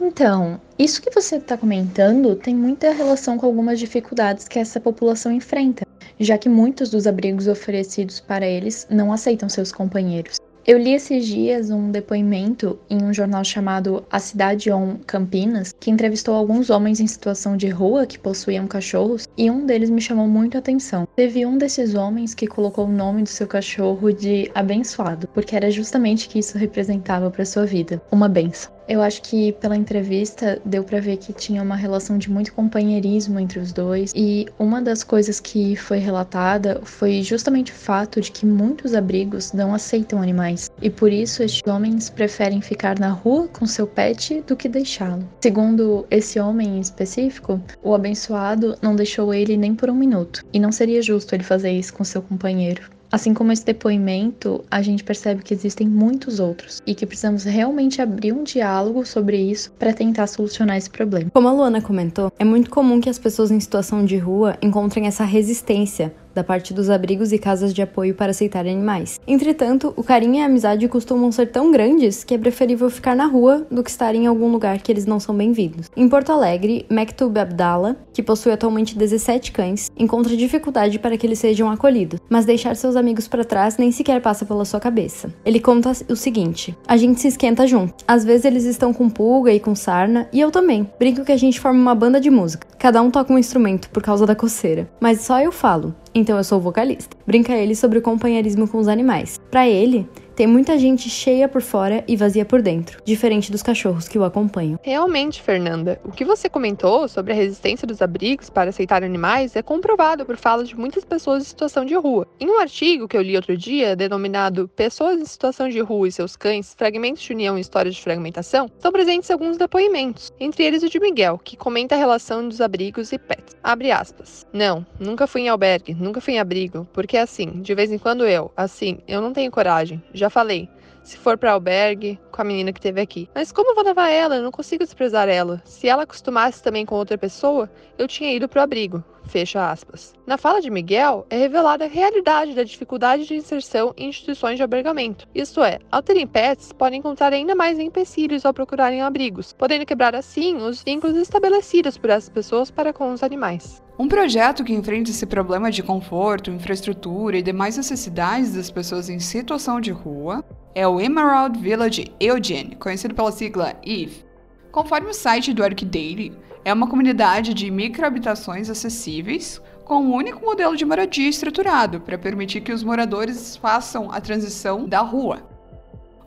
Então, 0.01 0.59
isso 0.79 1.03
que 1.03 1.11
você 1.11 1.37
está 1.37 1.59
comentando 1.59 2.35
tem 2.37 2.55
muita 2.55 2.91
relação 2.93 3.37
com 3.37 3.45
algumas 3.45 3.79
dificuldades 3.79 4.49
que 4.49 4.59
essa 4.59 4.81
população 4.81 5.31
enfrenta, 5.31 5.87
já 6.19 6.39
que 6.39 6.49
muitos 6.49 6.89
dos 6.89 7.07
abrigos 7.07 7.49
oferecidos 7.49 8.19
para 8.19 8.47
eles 8.47 8.87
não 8.89 9.13
aceitam 9.13 9.47
seus 9.47 9.71
companheiros. 9.71 10.39
Eu 10.65 10.79
li 10.79 10.93
esses 10.95 11.27
dias 11.27 11.71
um 11.71 11.91
depoimento 11.91 12.79
em 12.89 13.03
um 13.03 13.13
jornal 13.13 13.43
chamado 13.43 14.05
A 14.09 14.21
Cidade 14.21 14.71
On 14.71 14.97
Campinas, 15.05 15.73
que 15.81 15.91
entrevistou 15.91 16.37
alguns 16.37 16.71
homens 16.71 17.01
em 17.01 17.07
situação 17.09 17.57
de 17.57 17.69
rua 17.69 18.07
que 18.07 18.17
possuíam 18.17 18.69
cachorros, 18.69 19.27
e 19.37 19.51
um 19.51 19.67
deles 19.67 19.91
me 19.91 20.01
chamou 20.01 20.29
muito 20.29 20.57
a 20.57 20.61
atenção. 20.61 21.05
Teve 21.17 21.45
um 21.45 21.59
desses 21.59 21.97
homens 21.97 22.33
que 22.33 22.47
colocou 22.47 22.87
o 22.87 22.93
nome 22.93 23.25
do 23.25 23.29
seu 23.29 23.49
cachorro 23.49 24.13
de 24.13 24.53
abençoado, 24.55 25.27
porque 25.35 25.57
era 25.57 25.69
justamente 25.69 26.29
que 26.29 26.39
isso 26.39 26.57
representava 26.57 27.29
para 27.29 27.45
sua 27.45 27.67
vida, 27.67 28.01
uma 28.13 28.29
benção. 28.29 28.73
Eu 28.89 29.01
acho 29.01 29.23
que 29.23 29.53
pela 29.53 29.77
entrevista 29.77 30.61
deu 30.65 30.83
para 30.85 31.01
ver 31.01 31.17
que 31.17 31.33
tinha 31.33 31.63
uma 31.63 31.77
relação 31.77 32.19
de 32.19 32.31
muito 32.31 32.53
companheirismo 32.53 33.39
entre 33.39 33.59
os 33.59 33.73
dois, 33.73 34.13
e 34.15 34.47
uma 34.59 34.83
das 34.83 35.05
coisas 35.05 35.41
que 35.41 35.77
foi 35.77 35.99
relatada 35.99 36.81
foi 36.85 37.23
justamente 37.23 37.73
o 37.73 37.75
fato 37.75 38.21
de 38.21 38.31
que 38.31 38.45
muitos 38.45 38.95
abrigos 38.95 39.53
não 39.53 39.75
aceitam 39.75 40.21
animais, 40.21 40.69
e 40.81 40.91
por 40.91 41.13
isso 41.13 41.43
estes 41.43 41.63
homens 41.67 42.11
preferem 42.11 42.61
ficar 42.61 42.99
na 42.99 43.11
rua 43.11 43.49
com 43.49 43.67
seu 43.67 43.87
pet 43.87 44.43
do 44.47 44.57
que 44.57 44.69
deixá-lo. 44.69 45.27
Segundo 45.43 46.07
esse 46.11 46.39
homem 46.41 46.77
em 46.77 46.81
específico, 46.81 47.61
o 47.83 47.95
abençoado 47.95 48.77
não 48.83 48.97
deixou 48.97 49.33
ele 49.33 49.57
nem 49.57 49.75
por 49.75 49.89
um 49.91 49.95
minuto, 49.95 50.45
e 50.53 50.61
não 50.61 50.73
seria 50.73 51.03
justo 51.03 51.35
ele 51.35 51.45
fazer 51.45 51.71
isso 51.71 51.95
com 51.95 52.05
seu 52.05 52.21
companheiro. 52.21 52.92
Assim 53.13 53.35
como 53.35 53.53
esse 53.53 53.63
depoimento, 53.63 54.65
a 54.71 54.81
gente 54.81 55.05
percebe 55.05 55.43
que 55.43 55.53
existem 55.53 55.87
muitos 55.87 56.41
outros 56.41 56.81
e 56.87 56.95
que 56.95 57.05
precisamos 57.05 57.45
realmente 57.45 58.01
abrir 58.01 58.33
um 58.33 58.43
diálogo 58.43 59.05
sobre 59.05 59.37
isso 59.37 59.71
para 59.73 59.93
tentar 59.93 60.27
solucionar 60.27 60.79
esse 60.79 60.89
problema. 60.89 61.31
Como 61.31 61.47
a 61.47 61.53
Luana 61.53 61.83
comentou, 61.83 62.33
é 62.39 62.45
muito 62.45 62.71
comum 62.71 63.03
que 63.03 63.11
as 63.11 63.19
pessoas 63.19 63.51
em 63.51 63.61
situação 63.61 64.03
de 64.03 64.17
rua 64.17 64.57
encontrem 64.63 65.07
essa 65.07 65.25
resistência 65.25 66.15
da 66.35 66.45
parte 66.45 66.73
dos 66.73 66.91
abrigos 66.91 67.33
e 67.33 67.39
casas 67.39 67.73
de 67.73 67.83
apoio 67.83 68.15
para 68.15 68.31
aceitar 68.31 68.67
animais. 68.67 69.21
Entretanto, 69.27 69.93
o 69.97 70.03
carinho 70.03 70.37
e 70.37 70.41
a 70.41 70.47
amizade 70.47 70.89
costumam 70.89 71.31
ser 71.33 71.47
tão 71.47 71.71
grandes 71.71 72.25
que 72.25 72.35
é 72.35 72.39
preferível 72.39 72.89
ficar 72.91 73.15
na 73.15 73.27
rua 73.27 73.67
do 73.71 73.83
que 73.83 73.91
estar 73.91 74.15
em 74.15 74.27
algum 74.27 74.51
lugar 74.51 74.81
que 74.81 74.91
eles 74.91 75.07
não 75.07 75.21
são 75.21 75.35
bem-vindos. 75.35 75.91
Em 75.97 76.09
Porto 76.09 76.33
Alegre, 76.33 76.87
Mektub 76.91 77.39
Abdallah, 77.39 77.97
que 78.13 78.23
possui 78.23 78.53
atualmente 78.53 78.97
17 78.97 79.53
cães, 79.53 79.91
encontra 79.97 80.37
dificuldade 80.37 80.99
para 80.99 81.17
que 81.17 81.27
eles 81.27 81.39
sejam 81.39 81.71
acolhidos, 81.71 82.21
mas 82.29 82.45
deixar 82.45 82.77
seus 82.77 82.97
amigos 82.97 83.29
para 83.29 83.45
trás 83.45 83.77
nem 83.77 83.93
sequer 83.93 84.21
passa 84.21 84.45
pela 84.45 84.65
sua 84.65 84.81
cabeça. 84.81 85.33
Ele 85.45 85.61
conta 85.61 85.93
o 86.09 86.17
seguinte: 86.17 86.77
a 86.87 86.97
gente 86.97 87.21
se 87.21 87.29
esquenta 87.29 87.67
junto. 87.67 87.95
Às 88.07 88.25
vezes 88.25 88.45
eles 88.45 88.65
estão 88.65 88.93
com 88.93 89.09
pulga 89.09 89.53
e 89.53 89.61
com 89.61 89.75
sarna, 89.75 90.29
e 90.33 90.41
eu 90.41 90.51
também. 90.51 90.89
Brinco 90.99 91.25
que 91.25 91.33
a 91.33 91.37
gente 91.37 91.61
forma 91.61 91.79
uma 91.79 91.95
banda 91.95 92.21
de 92.21 92.31
música. 92.31 92.67
Cada 92.79 93.01
um 93.03 93.11
toca 93.11 93.33
um 93.33 93.39
instrumento 93.39 93.89
por 93.91 94.03
causa 94.03 94.27
da 94.27 94.35
coceira. 94.35 94.89
Mas 95.01 95.21
só 95.21 95.41
eu 95.41 95.53
falo, 95.53 95.95
então 96.15 96.37
eu 96.37 96.45
sou 96.45 96.61
vocalista. 96.61 97.17
Brinca 97.27 97.53
ele 97.53 97.75
sobre 97.75 97.99
o 97.99 98.03
companheirismo 98.03 98.69
com 98.69 98.79
os 98.79 98.89
animais. 98.89 99.41
Para 99.51 99.69
ele, 99.69 100.09
tem 100.35 100.47
muita 100.47 100.79
gente 100.79 101.11
cheia 101.11 101.47
por 101.47 101.61
fora 101.61 102.03
e 102.09 102.17
vazia 102.17 102.45
por 102.45 102.63
dentro, 102.63 103.03
diferente 103.05 103.53
dos 103.53 103.63
cachorros 103.63 104.09
que 104.09 104.19
o 104.19 104.25
acompanham. 104.25 104.79
Realmente, 104.83 105.43
Fernanda, 105.43 106.01
o 106.05 106.11
que 106.11 106.25
você 106.25 106.49
comentou 106.49 107.07
sobre 107.07 107.33
a 107.33 107.37
resistência 107.37 107.87
dos 107.87 108.01
abrigos 108.01 108.49
para 108.49 108.71
aceitar 108.71 109.05
animais 109.05 109.55
é 109.55 109.63
comprovado 109.63 110.25
por 110.25 110.37
falas 110.37 110.69
de 110.69 110.77
muitas 110.77 111.05
pessoas 111.05 111.43
em 111.43 111.47
situação 111.47 111.85
de 111.85 111.95
rua. 111.95 112.27
Em 112.41 112.49
um 112.49 112.59
artigo 112.59 113.07
que 113.07 113.17
eu 113.17 113.23
li 113.23 113.37
outro 113.37 113.57
dia, 113.57 113.95
denominado 113.95 114.69
Pessoas 114.75 115.21
em 115.21 115.25
Situação 115.25 115.69
de 115.69 115.81
Rua 115.81 116.09
e 116.09 116.13
seus 116.13 116.35
Cães, 116.35 116.75
Fragmentos 116.77 117.23
de 117.23 117.33
União 117.33 117.59
e 117.59 117.61
Histórias 117.61 117.95
de 117.95 118.03
Fragmentação, 118.03 118.67
estão 118.67 118.91
presentes 118.91 119.31
alguns 119.31 119.59
depoimentos, 119.59 120.33
entre 120.41 120.65
eles 120.65 120.83
o 120.83 120.89
de 120.89 120.99
Miguel, 120.99 121.39
que 121.45 121.57
comenta 121.57 121.95
a 121.95 121.99
relação 121.99 122.49
dos 122.49 122.61
abrigos 122.61 123.13
e 123.13 123.19
pets. 123.19 123.55
Abre 123.63 123.93
aspas. 123.93 124.47
Não, 124.53 124.85
nunca 124.99 125.27
fui 125.27 125.43
em 125.43 125.49
albergue, 125.51 125.95
nunca 125.95 126.21
fui 126.21 126.35
em 126.35 126.41
abrigo, 126.41 126.89
porque 126.93 127.12
assim, 127.19 127.61
de 127.61 127.75
vez 127.75 127.93
em 127.93 127.99
quando 127.99 128.27
eu, 128.27 128.51
assim, 128.57 128.99
eu 129.07 129.21
não 129.21 129.33
tenho 129.33 129.51
coragem. 129.51 130.03
Já 130.13 130.31
falei. 130.31 130.69
Se 131.03 131.17
for 131.17 131.37
para 131.37 131.53
albergue, 131.53 132.19
com 132.31 132.43
a 132.43 132.45
menina 132.45 132.73
que 132.73 132.81
teve 132.81 133.01
aqui. 133.01 133.29
Mas 133.35 133.51
como 133.51 133.75
vou 133.75 133.85
levar 133.85 134.09
ela? 134.09 134.37
Eu 134.37 134.43
não 134.43 134.53
consigo 134.53 134.85
desprezar 134.85 135.29
ela. 135.29 135.61
Se 135.65 135.89
ela 135.89 136.05
acostumasse 136.05 136.63
também 136.63 136.87
com 136.87 136.95
outra 136.95 137.19
pessoa, 137.19 137.69
eu 137.99 138.07
tinha 138.07 138.33
ido 138.33 138.49
pro 138.49 138.61
abrigo. 138.61 139.03
Fecha 139.25 139.71
aspas. 139.71 140.15
Na 140.27 140.39
fala 140.39 140.61
de 140.61 140.71
Miguel, 140.71 141.27
é 141.29 141.37
revelada 141.37 141.85
a 141.85 141.89
realidade 141.89 142.55
da 142.55 142.63
dificuldade 142.63 143.27
de 143.27 143.35
inserção 143.35 143.93
em 143.97 144.09
instituições 144.09 144.57
de 144.57 144.63
albergamento. 144.63 145.29
Isto 145.35 145.63
é, 145.63 145.79
ao 145.91 146.03
terem 146.03 146.27
pets, 146.27 146.73
podem 146.73 146.99
encontrar 147.01 147.33
ainda 147.33 147.55
mais 147.55 147.79
empecilhos 147.79 148.45
ao 148.45 148.55
procurarem 148.55 149.03
abrigos, 149.03 149.53
podendo 149.53 149.87
quebrar 149.87 150.15
assim 150.15 150.57
os 150.57 150.83
vínculos 150.83 151.17
estabelecidos 151.17 151.99
por 151.99 152.11
essas 152.11 152.29
pessoas 152.29 152.71
para 152.71 152.93
com 152.93 153.13
os 153.13 153.23
animais. 153.23 153.82
Um 153.99 154.09
projeto 154.09 154.65
que 154.65 154.73
enfrenta 154.73 155.11
esse 155.11 155.27
problema 155.27 155.71
de 155.71 155.83
conforto, 155.83 156.51
infraestrutura 156.51 157.37
e 157.37 157.43
demais 157.43 157.77
necessidades 157.77 158.55
das 158.55 158.71
pessoas 158.71 159.11
em 159.11 159.19
situação 159.19 159.81
de 159.81 159.91
rua 159.91 160.43
é 160.75 160.89
o 160.89 160.99
Emerald 160.99 161.59
Village 161.59 162.11
Eugene, 162.19 162.75
conhecido 162.77 163.15
pela 163.15 163.31
sigla 163.31 163.75
EVE. 163.85 164.25
Conforme 164.71 165.11
o 165.11 165.15
site 165.15 165.53
do 165.53 165.63
ArcDaily, 165.63 166.33
é 166.65 166.73
uma 166.73 166.87
comunidade 166.87 167.53
de 167.53 167.71
microhabitações 167.71 168.71
acessíveis 168.71 169.61
com 169.85 169.97
um 169.97 170.15
único 170.15 170.43
modelo 170.43 170.75
de 170.75 170.87
moradia 170.87 171.29
estruturado 171.29 172.01
para 172.01 172.17
permitir 172.17 172.63
que 172.63 172.73
os 172.73 172.83
moradores 172.83 173.57
façam 173.57 174.11
a 174.11 174.23
transição 174.23 174.89
da 174.89 175.01
rua. 175.01 175.47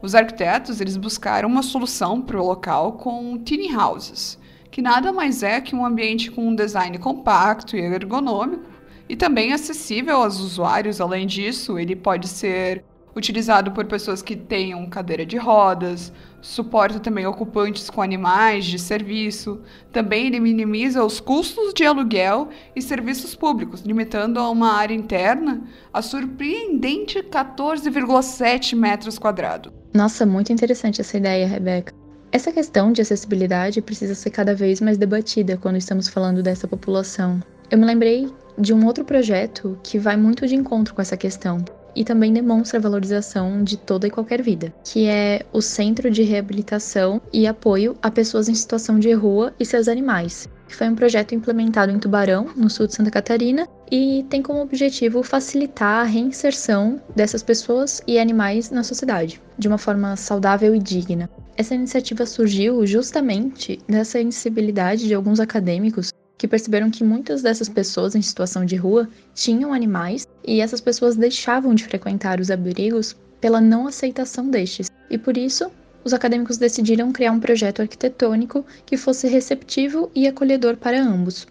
Os 0.03 0.13
arquitetos 0.13 0.79
eles 0.79 0.97
buscaram 0.97 1.49
uma 1.49 1.63
solução 1.63 2.21
para 2.21 2.39
o 2.39 2.45
local 2.45 2.93
com 2.93 3.39
tiny 3.39 3.75
houses, 3.75 4.37
que 4.75 4.81
nada 4.81 5.13
mais 5.13 5.41
é 5.41 5.61
que 5.61 5.73
um 5.73 5.85
ambiente 5.85 6.29
com 6.29 6.49
um 6.49 6.53
design 6.53 6.97
compacto 6.97 7.77
e 7.77 7.79
ergonômico 7.79 8.65
e 9.07 9.15
também 9.15 9.53
acessível 9.53 10.17
aos 10.17 10.41
usuários. 10.41 10.99
Além 10.99 11.25
disso, 11.25 11.79
ele 11.79 11.95
pode 11.95 12.27
ser 12.27 12.83
utilizado 13.15 13.71
por 13.71 13.85
pessoas 13.85 14.21
que 14.21 14.35
tenham 14.35 14.85
cadeira 14.89 15.25
de 15.25 15.37
rodas, 15.37 16.11
suporta 16.41 16.99
também 16.99 17.25
ocupantes 17.25 17.89
com 17.89 18.01
animais 18.01 18.65
de 18.65 18.77
serviço. 18.77 19.61
Também 19.93 20.27
ele 20.27 20.41
minimiza 20.41 21.05
os 21.05 21.21
custos 21.21 21.73
de 21.73 21.85
aluguel 21.85 22.49
e 22.75 22.81
serviços 22.81 23.33
públicos, 23.33 23.79
limitando 23.79 24.41
a 24.41 24.49
uma 24.49 24.73
área 24.73 24.93
interna 24.93 25.63
a 25.93 26.01
surpreendente 26.01 27.19
14,7 27.19 28.75
metros 28.75 29.17
quadrados. 29.17 29.71
Nossa, 29.93 30.25
muito 30.25 30.51
interessante 30.51 30.99
essa 30.99 31.15
ideia, 31.15 31.47
Rebeca. 31.47 32.04
Essa 32.35 32.51
questão 32.51 32.91
de 32.91 33.01
acessibilidade 33.01 33.81
precisa 33.81 34.13
ser 34.13 34.29
cada 34.29 34.53
vez 34.53 34.81
mais 34.81 34.97
debatida 34.97 35.55
quando 35.55 35.77
estamos 35.77 36.09
falando 36.09 36.43
dessa 36.43 36.67
população. 36.67 37.41
Eu 37.71 37.77
me 37.77 37.85
lembrei 37.85 38.29
de 38.57 38.73
um 38.73 38.85
outro 38.85 39.05
projeto 39.05 39.79
que 39.81 39.97
vai 39.97 40.17
muito 40.17 40.45
de 40.45 40.53
encontro 40.53 40.93
com 40.93 41.01
essa 41.01 41.15
questão 41.15 41.63
e 41.95 42.03
também 42.03 42.33
demonstra 42.33 42.77
a 42.77 42.81
valorização 42.81 43.63
de 43.63 43.77
toda 43.77 44.05
e 44.05 44.11
qualquer 44.11 44.41
vida, 44.41 44.73
que 44.83 45.07
é 45.07 45.45
o 45.53 45.61
Centro 45.61 46.11
de 46.11 46.23
Reabilitação 46.23 47.21
e 47.31 47.47
Apoio 47.47 47.95
a 48.01 48.11
Pessoas 48.11 48.49
em 48.49 48.53
Situação 48.53 48.99
de 48.99 49.13
Rua 49.13 49.53
e 49.57 49.65
Seus 49.65 49.87
Animais, 49.87 50.49
que 50.67 50.75
foi 50.75 50.89
um 50.89 50.95
projeto 50.95 51.33
implementado 51.33 51.89
em 51.89 51.99
Tubarão, 51.99 52.49
no 52.53 52.69
sul 52.69 52.85
de 52.85 52.95
Santa 52.95 53.11
Catarina, 53.11 53.65
e 53.91 54.25
tem 54.29 54.41
como 54.41 54.61
objetivo 54.61 55.21
facilitar 55.23 56.01
a 56.01 56.03
reinserção 56.03 56.99
dessas 57.15 57.43
pessoas 57.43 58.01
e 58.07 58.17
animais 58.17 58.71
na 58.71 58.83
sociedade, 58.83 59.41
de 59.57 59.67
uma 59.67 59.77
forma 59.77 60.15
saudável 60.15 60.73
e 60.75 60.79
digna. 60.79 61.29
Essa 61.55 61.75
iniciativa 61.75 62.25
surgiu 62.25 62.85
justamente 62.85 63.79
dessa 63.87 64.19
insensibilidade 64.19 65.07
de 65.07 65.13
alguns 65.13 65.39
acadêmicos 65.39 66.11
que 66.37 66.47
perceberam 66.47 66.91
que 66.91 67.03
muitas 67.03 67.41
dessas 67.41 67.69
pessoas 67.69 68.15
em 68.15 68.21
situação 68.21 68.65
de 68.65 68.75
rua 68.75 69.07
tinham 69.33 69.73
animais 69.73 70.27
e 70.45 70.59
essas 70.59 70.81
pessoas 70.81 71.15
deixavam 71.15 71.73
de 71.73 71.85
frequentar 71.85 72.39
os 72.39 72.51
abrigos 72.51 73.15
pela 73.39 73.61
não 73.61 73.87
aceitação 73.87 74.49
destes. 74.49 74.91
E 75.09 75.17
por 75.17 75.37
isso, 75.37 75.71
os 76.03 76.13
acadêmicos 76.13 76.57
decidiram 76.57 77.11
criar 77.11 77.31
um 77.31 77.39
projeto 77.39 77.81
arquitetônico 77.81 78.65
que 78.85 78.97
fosse 78.97 79.27
receptivo 79.27 80.11
e 80.13 80.27
acolhedor 80.27 80.77
para 80.77 81.01
ambos. 81.01 81.47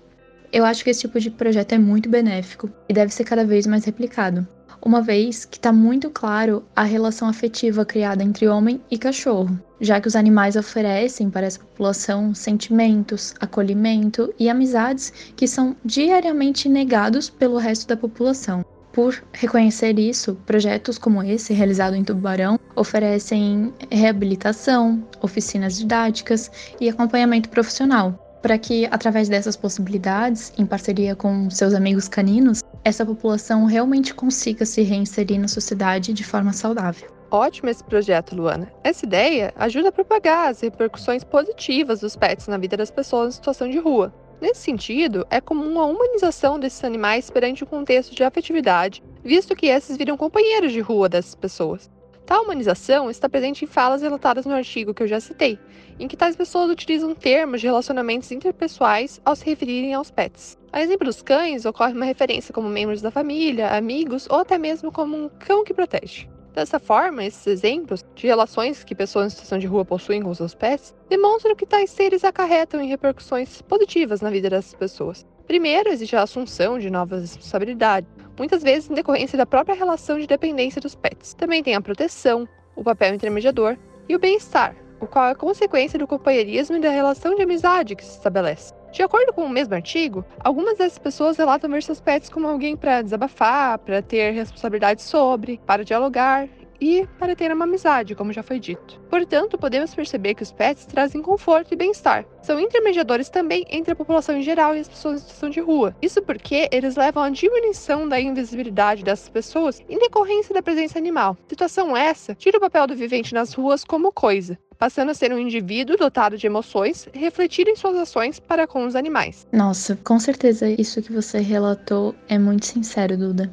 Eu 0.55 0.65
acho 0.65 0.85
que 0.85 0.91
esse 0.91 1.01
tipo 1.01 1.19
de 1.19 1.33
projeto 1.33 1.73
é 1.73 1.79
muito 1.79 2.09
benéfico 2.09 2.71
e 2.89 2.95
deve 2.95 3.13
ser 3.13 3.25
cada 3.25 3.45
vez 3.45 3.67
mais 3.67 3.85
replicado 3.85 4.47
uma 4.85 5.01
vez 5.01 5.47
que 5.47 5.57
está 5.57 5.73
muito 5.73 6.11
claro 6.11 6.63
a 6.77 6.83
relação 6.83 7.27
afetiva 7.27 7.87
criada 7.87 8.23
entre 8.23 8.47
homem 8.47 8.81
e 8.91 8.99
cachorro, 8.99 9.59
já 9.81 9.99
que 9.99 10.07
os 10.07 10.15
animais 10.15 10.57
oferecem 10.57 11.31
para 11.31 11.47
essa 11.47 11.59
população 11.59 12.35
sentimentos, 12.35 13.35
acolhimento 13.41 14.33
e 14.39 14.51
amizades 14.51 15.11
que 15.35 15.49
são 15.49 15.75
diariamente 15.83 16.69
negados 16.69 17.31
pelo 17.31 17.57
resto 17.57 17.89
da 17.89 17.97
população. 17.97 18.63
Por 18.93 19.25
reconhecer 19.33 19.99
isso, 19.99 20.37
projetos 20.47 20.99
como 20.99 21.23
esse, 21.23 21.53
realizado 21.53 21.97
em 21.97 22.05
Tubarão, 22.05 22.61
oferecem 22.77 23.73
reabilitação, 23.91 25.03
oficinas 25.21 25.79
didáticas 25.79 26.51
e 26.81 26.89
acompanhamento 26.89 27.49
profissional, 27.49 28.24
para 28.45 28.59
que, 28.59 28.85
através 28.91 29.27
dessas 29.27 29.57
possibilidades, 29.57 30.53
em 30.59 30.67
parceria 30.67 31.17
com 31.17 31.49
seus 31.49 31.73
amigos 31.73 32.09
caninos, 32.09 32.63
essa 32.85 33.07
população 33.07 33.65
realmente 33.65 34.13
consiga 34.15 34.67
se 34.67 34.83
reinserir 34.83 35.41
na 35.41 35.49
sociedade 35.49 36.13
de 36.13 36.23
forma 36.23 36.53
saudável. 36.53 37.11
Ótimo 37.31 37.71
esse 37.71 37.83
projeto, 37.83 38.37
Luana. 38.37 38.71
Essa 38.85 39.07
ideia 39.07 39.51
ajuda 39.57 39.89
a 39.89 39.93
propagar 39.93 40.51
as 40.51 40.61
repercussões 40.61 41.25
positivas 41.25 42.01
dos 42.01 42.17
pets 42.17 42.47
na 42.47 42.59
vida 42.59 42.77
das 42.77 42.91
pessoas 42.91 43.33
em 43.33 43.37
situação 43.37 43.67
de 43.67 43.79
rua. 43.79 44.13
Nesse 44.43 44.61
sentido, 44.61 45.27
é 45.31 45.41
comum 45.41 45.81
a 45.81 45.87
humanização 45.87 46.59
desses 46.61 46.85
animais 46.85 47.31
perante 47.31 47.65
o 47.65 47.67
contexto 47.67 48.15
de 48.15 48.25
afetividade, 48.25 49.03
visto 49.25 49.57
que 49.57 49.69
esses 49.69 49.97
viram 49.97 50.19
companheiros 50.19 50.71
de 50.71 50.81
rua 50.81 51.09
dessas 51.09 51.35
pessoas. 51.35 51.91
Tal 52.27 52.43
humanização 52.43 53.11
está 53.11 53.29
presente 53.29 53.65
em 53.65 53.69
falas 53.69 54.01
relatadas 54.01 54.47
no 54.47 54.55
artigo 54.55 54.95
que 54.95 55.03
eu 55.03 55.07
já 55.07 55.21
citei, 55.21 55.59
em 55.99 56.09
que 56.09 56.17
tais 56.17 56.35
pessoas 56.35 56.71
utilizam 56.71 57.15
termos 57.15 57.61
de 57.61 57.67
relacionamentos 57.67 58.33
interpessoais 58.33 59.21
ao 59.25 59.37
se 59.37 59.45
referirem 59.45 59.93
aos 59.93 60.11
pets. 60.11 60.59
A 60.73 60.81
exemplo 60.81 61.05
dos 61.05 61.21
cães, 61.21 61.67
ocorre 61.67 61.93
uma 61.93 62.07
referência 62.07 62.55
como 62.55 62.69
membros 62.69 63.03
da 63.03 63.11
família, 63.11 63.77
amigos 63.77 64.27
ou 64.31 64.39
até 64.39 64.57
mesmo 64.57 64.91
como 64.91 65.15
um 65.15 65.29
cão 65.29 65.65
que 65.65 65.75
protege. 65.75 66.27
Dessa 66.55 66.79
forma, 66.79 67.25
esses 67.25 67.47
exemplos 67.47 68.03
de 68.15 68.27
relações 68.27 68.85
que 68.85 68.95
pessoas 68.95 69.27
em 69.27 69.31
situação 69.31 69.59
de 69.59 69.67
rua 69.67 69.85
possuem 69.85 70.23
com 70.23 70.33
seus 70.33 70.55
pets 70.55 70.95
demonstram 71.11 71.55
que 71.55 71.67
tais 71.67 71.91
seres 71.91 72.25
acarretam 72.25 72.81
em 72.81 72.89
repercussões 72.89 73.61
positivas 73.61 74.21
na 74.21 74.31
vida 74.31 74.49
dessas 74.49 74.73
pessoas. 74.73 75.27
Primeiro, 75.47 75.91
existe 75.91 76.17
a 76.17 76.23
assunção 76.23 76.79
de 76.79 76.89
novas 76.89 77.21
responsabilidades, 77.21 78.09
muitas 78.39 78.63
vezes 78.63 78.91
em 78.91 78.95
decorrência 78.95 79.37
da 79.39 79.47
própria 79.47 79.75
relação 79.75 80.19
de 80.19 80.27
dependência 80.27 80.81
dos 80.81 80.95
pets. 80.95 81.35
Também 81.35 81.63
tem 81.63 81.75
a 81.75 81.81
proteção, 81.81 82.49
o 82.77 82.83
papel 82.83 83.15
intermediador 83.15 83.77
e 84.09 84.15
o 84.15 84.19
bem-estar, 84.19 84.75
o 85.01 85.07
qual 85.07 85.29
é 85.29 85.35
consequência 85.35 85.99
do 85.99 86.07
companheirismo 86.07 86.77
e 86.77 86.81
da 86.81 86.91
relação 86.91 87.35
de 87.35 87.43
amizade 87.43 87.95
que 87.95 88.05
se 88.05 88.17
estabelece. 88.17 88.73
De 88.93 89.03
acordo 89.03 89.33
com 89.33 89.45
o 89.45 89.51
mesmo 89.51 89.75
artigo, 89.75 90.25
algumas 90.39 90.79
dessas 90.79 90.99
pessoas 90.99 91.37
relatam 91.37 91.69
ver 91.69 91.83
seus 91.83 92.01
pets 92.01 92.29
como 92.29 92.47
alguém 92.47 92.77
para 92.77 93.03
desabafar, 93.03 93.79
para 93.79 94.01
ter 94.01 94.31
responsabilidade 94.31 95.03
sobre, 95.03 95.61
para 95.67 95.85
dialogar 95.85 96.49
e 96.85 97.09
para 97.19 97.35
ter 97.35 97.51
uma 97.51 97.65
amizade, 97.65 98.15
como 98.15 98.31
já 98.31 98.43
foi 98.43 98.61
dito. 98.61 99.01
Portanto, 99.09 99.57
podemos 99.57 99.95
perceber 99.95 100.35
que 100.35 100.43
os 100.43 100.53
pets 100.53 100.85
trazem 100.85 101.23
conforto 101.23 101.73
e 101.73 101.77
bem-estar. 101.77 102.27
São 102.43 102.61
intermediadores 102.61 103.31
também 103.31 103.65
entre 103.71 103.95
a 103.95 103.97
população 103.97 104.37
em 104.37 104.43
geral 104.43 104.77
e 104.77 104.81
as 104.81 104.89
pessoas 104.89 105.15
em 105.15 105.19
situação 105.21 105.49
de 105.49 105.61
rua. 105.61 105.97
Isso 106.03 106.21
porque 106.21 106.69
eles 106.71 106.95
levam 106.95 107.23
à 107.23 107.31
diminuição 107.31 108.07
da 108.07 108.21
invisibilidade 108.21 109.03
dessas 109.03 109.31
pessoas 109.31 109.83
em 109.89 109.99
decorrência 109.99 110.55
da 110.55 110.63
presença 110.63 110.99
animal. 110.99 111.39
Situação 111.49 111.97
essa 111.97 112.35
tira 112.35 112.59
o 112.59 112.61
papel 112.61 112.87
do 112.87 112.95
vivente 112.95 113.33
nas 113.33 113.55
ruas 113.55 113.83
como 113.83 114.13
coisa, 114.13 114.59
passando 114.79 115.11
a 115.11 115.15
ser 115.15 115.33
um 115.33 115.39
indivíduo 115.39 115.97
dotado 115.97 116.37
de 116.37 116.47
emoções 116.47 117.09
refletir 117.15 117.67
em 117.67 117.77
suas 117.77 117.97
ações 117.97 118.39
para 118.39 118.67
com 118.67 118.85
os 118.85 118.95
animais. 118.95 119.47
Nossa, 119.51 119.97
com 120.05 120.21
certeza 120.21 120.69
isso 120.69 121.01
que 121.01 121.13
você 121.13 121.39
relatou 121.39 122.15
é 122.29 122.39
muito 122.39 122.67
sincero, 122.67 123.17
Duda. 123.17 123.51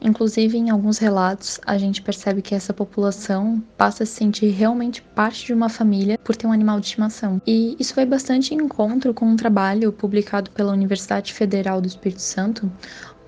Inclusive, 0.00 0.56
em 0.56 0.70
alguns 0.70 0.98
relatos, 0.98 1.60
a 1.66 1.78
gente 1.78 2.02
percebe 2.02 2.42
que 2.42 2.54
essa 2.54 2.72
população 2.72 3.62
passa 3.76 4.02
a 4.02 4.06
se 4.06 4.12
sentir 4.12 4.50
realmente 4.50 5.02
parte 5.02 5.46
de 5.46 5.54
uma 5.54 5.68
família 5.68 6.18
por 6.18 6.36
ter 6.36 6.46
um 6.46 6.52
animal 6.52 6.78
de 6.80 6.86
estimação. 6.86 7.40
E 7.46 7.76
isso 7.78 7.94
vai 7.94 8.06
bastante 8.06 8.54
em 8.54 8.58
encontro 8.58 9.14
com 9.14 9.26
um 9.26 9.36
trabalho 9.36 9.92
publicado 9.92 10.50
pela 10.50 10.72
Universidade 10.72 11.32
Federal 11.32 11.80
do 11.80 11.88
Espírito 11.88 12.22
Santo, 12.22 12.70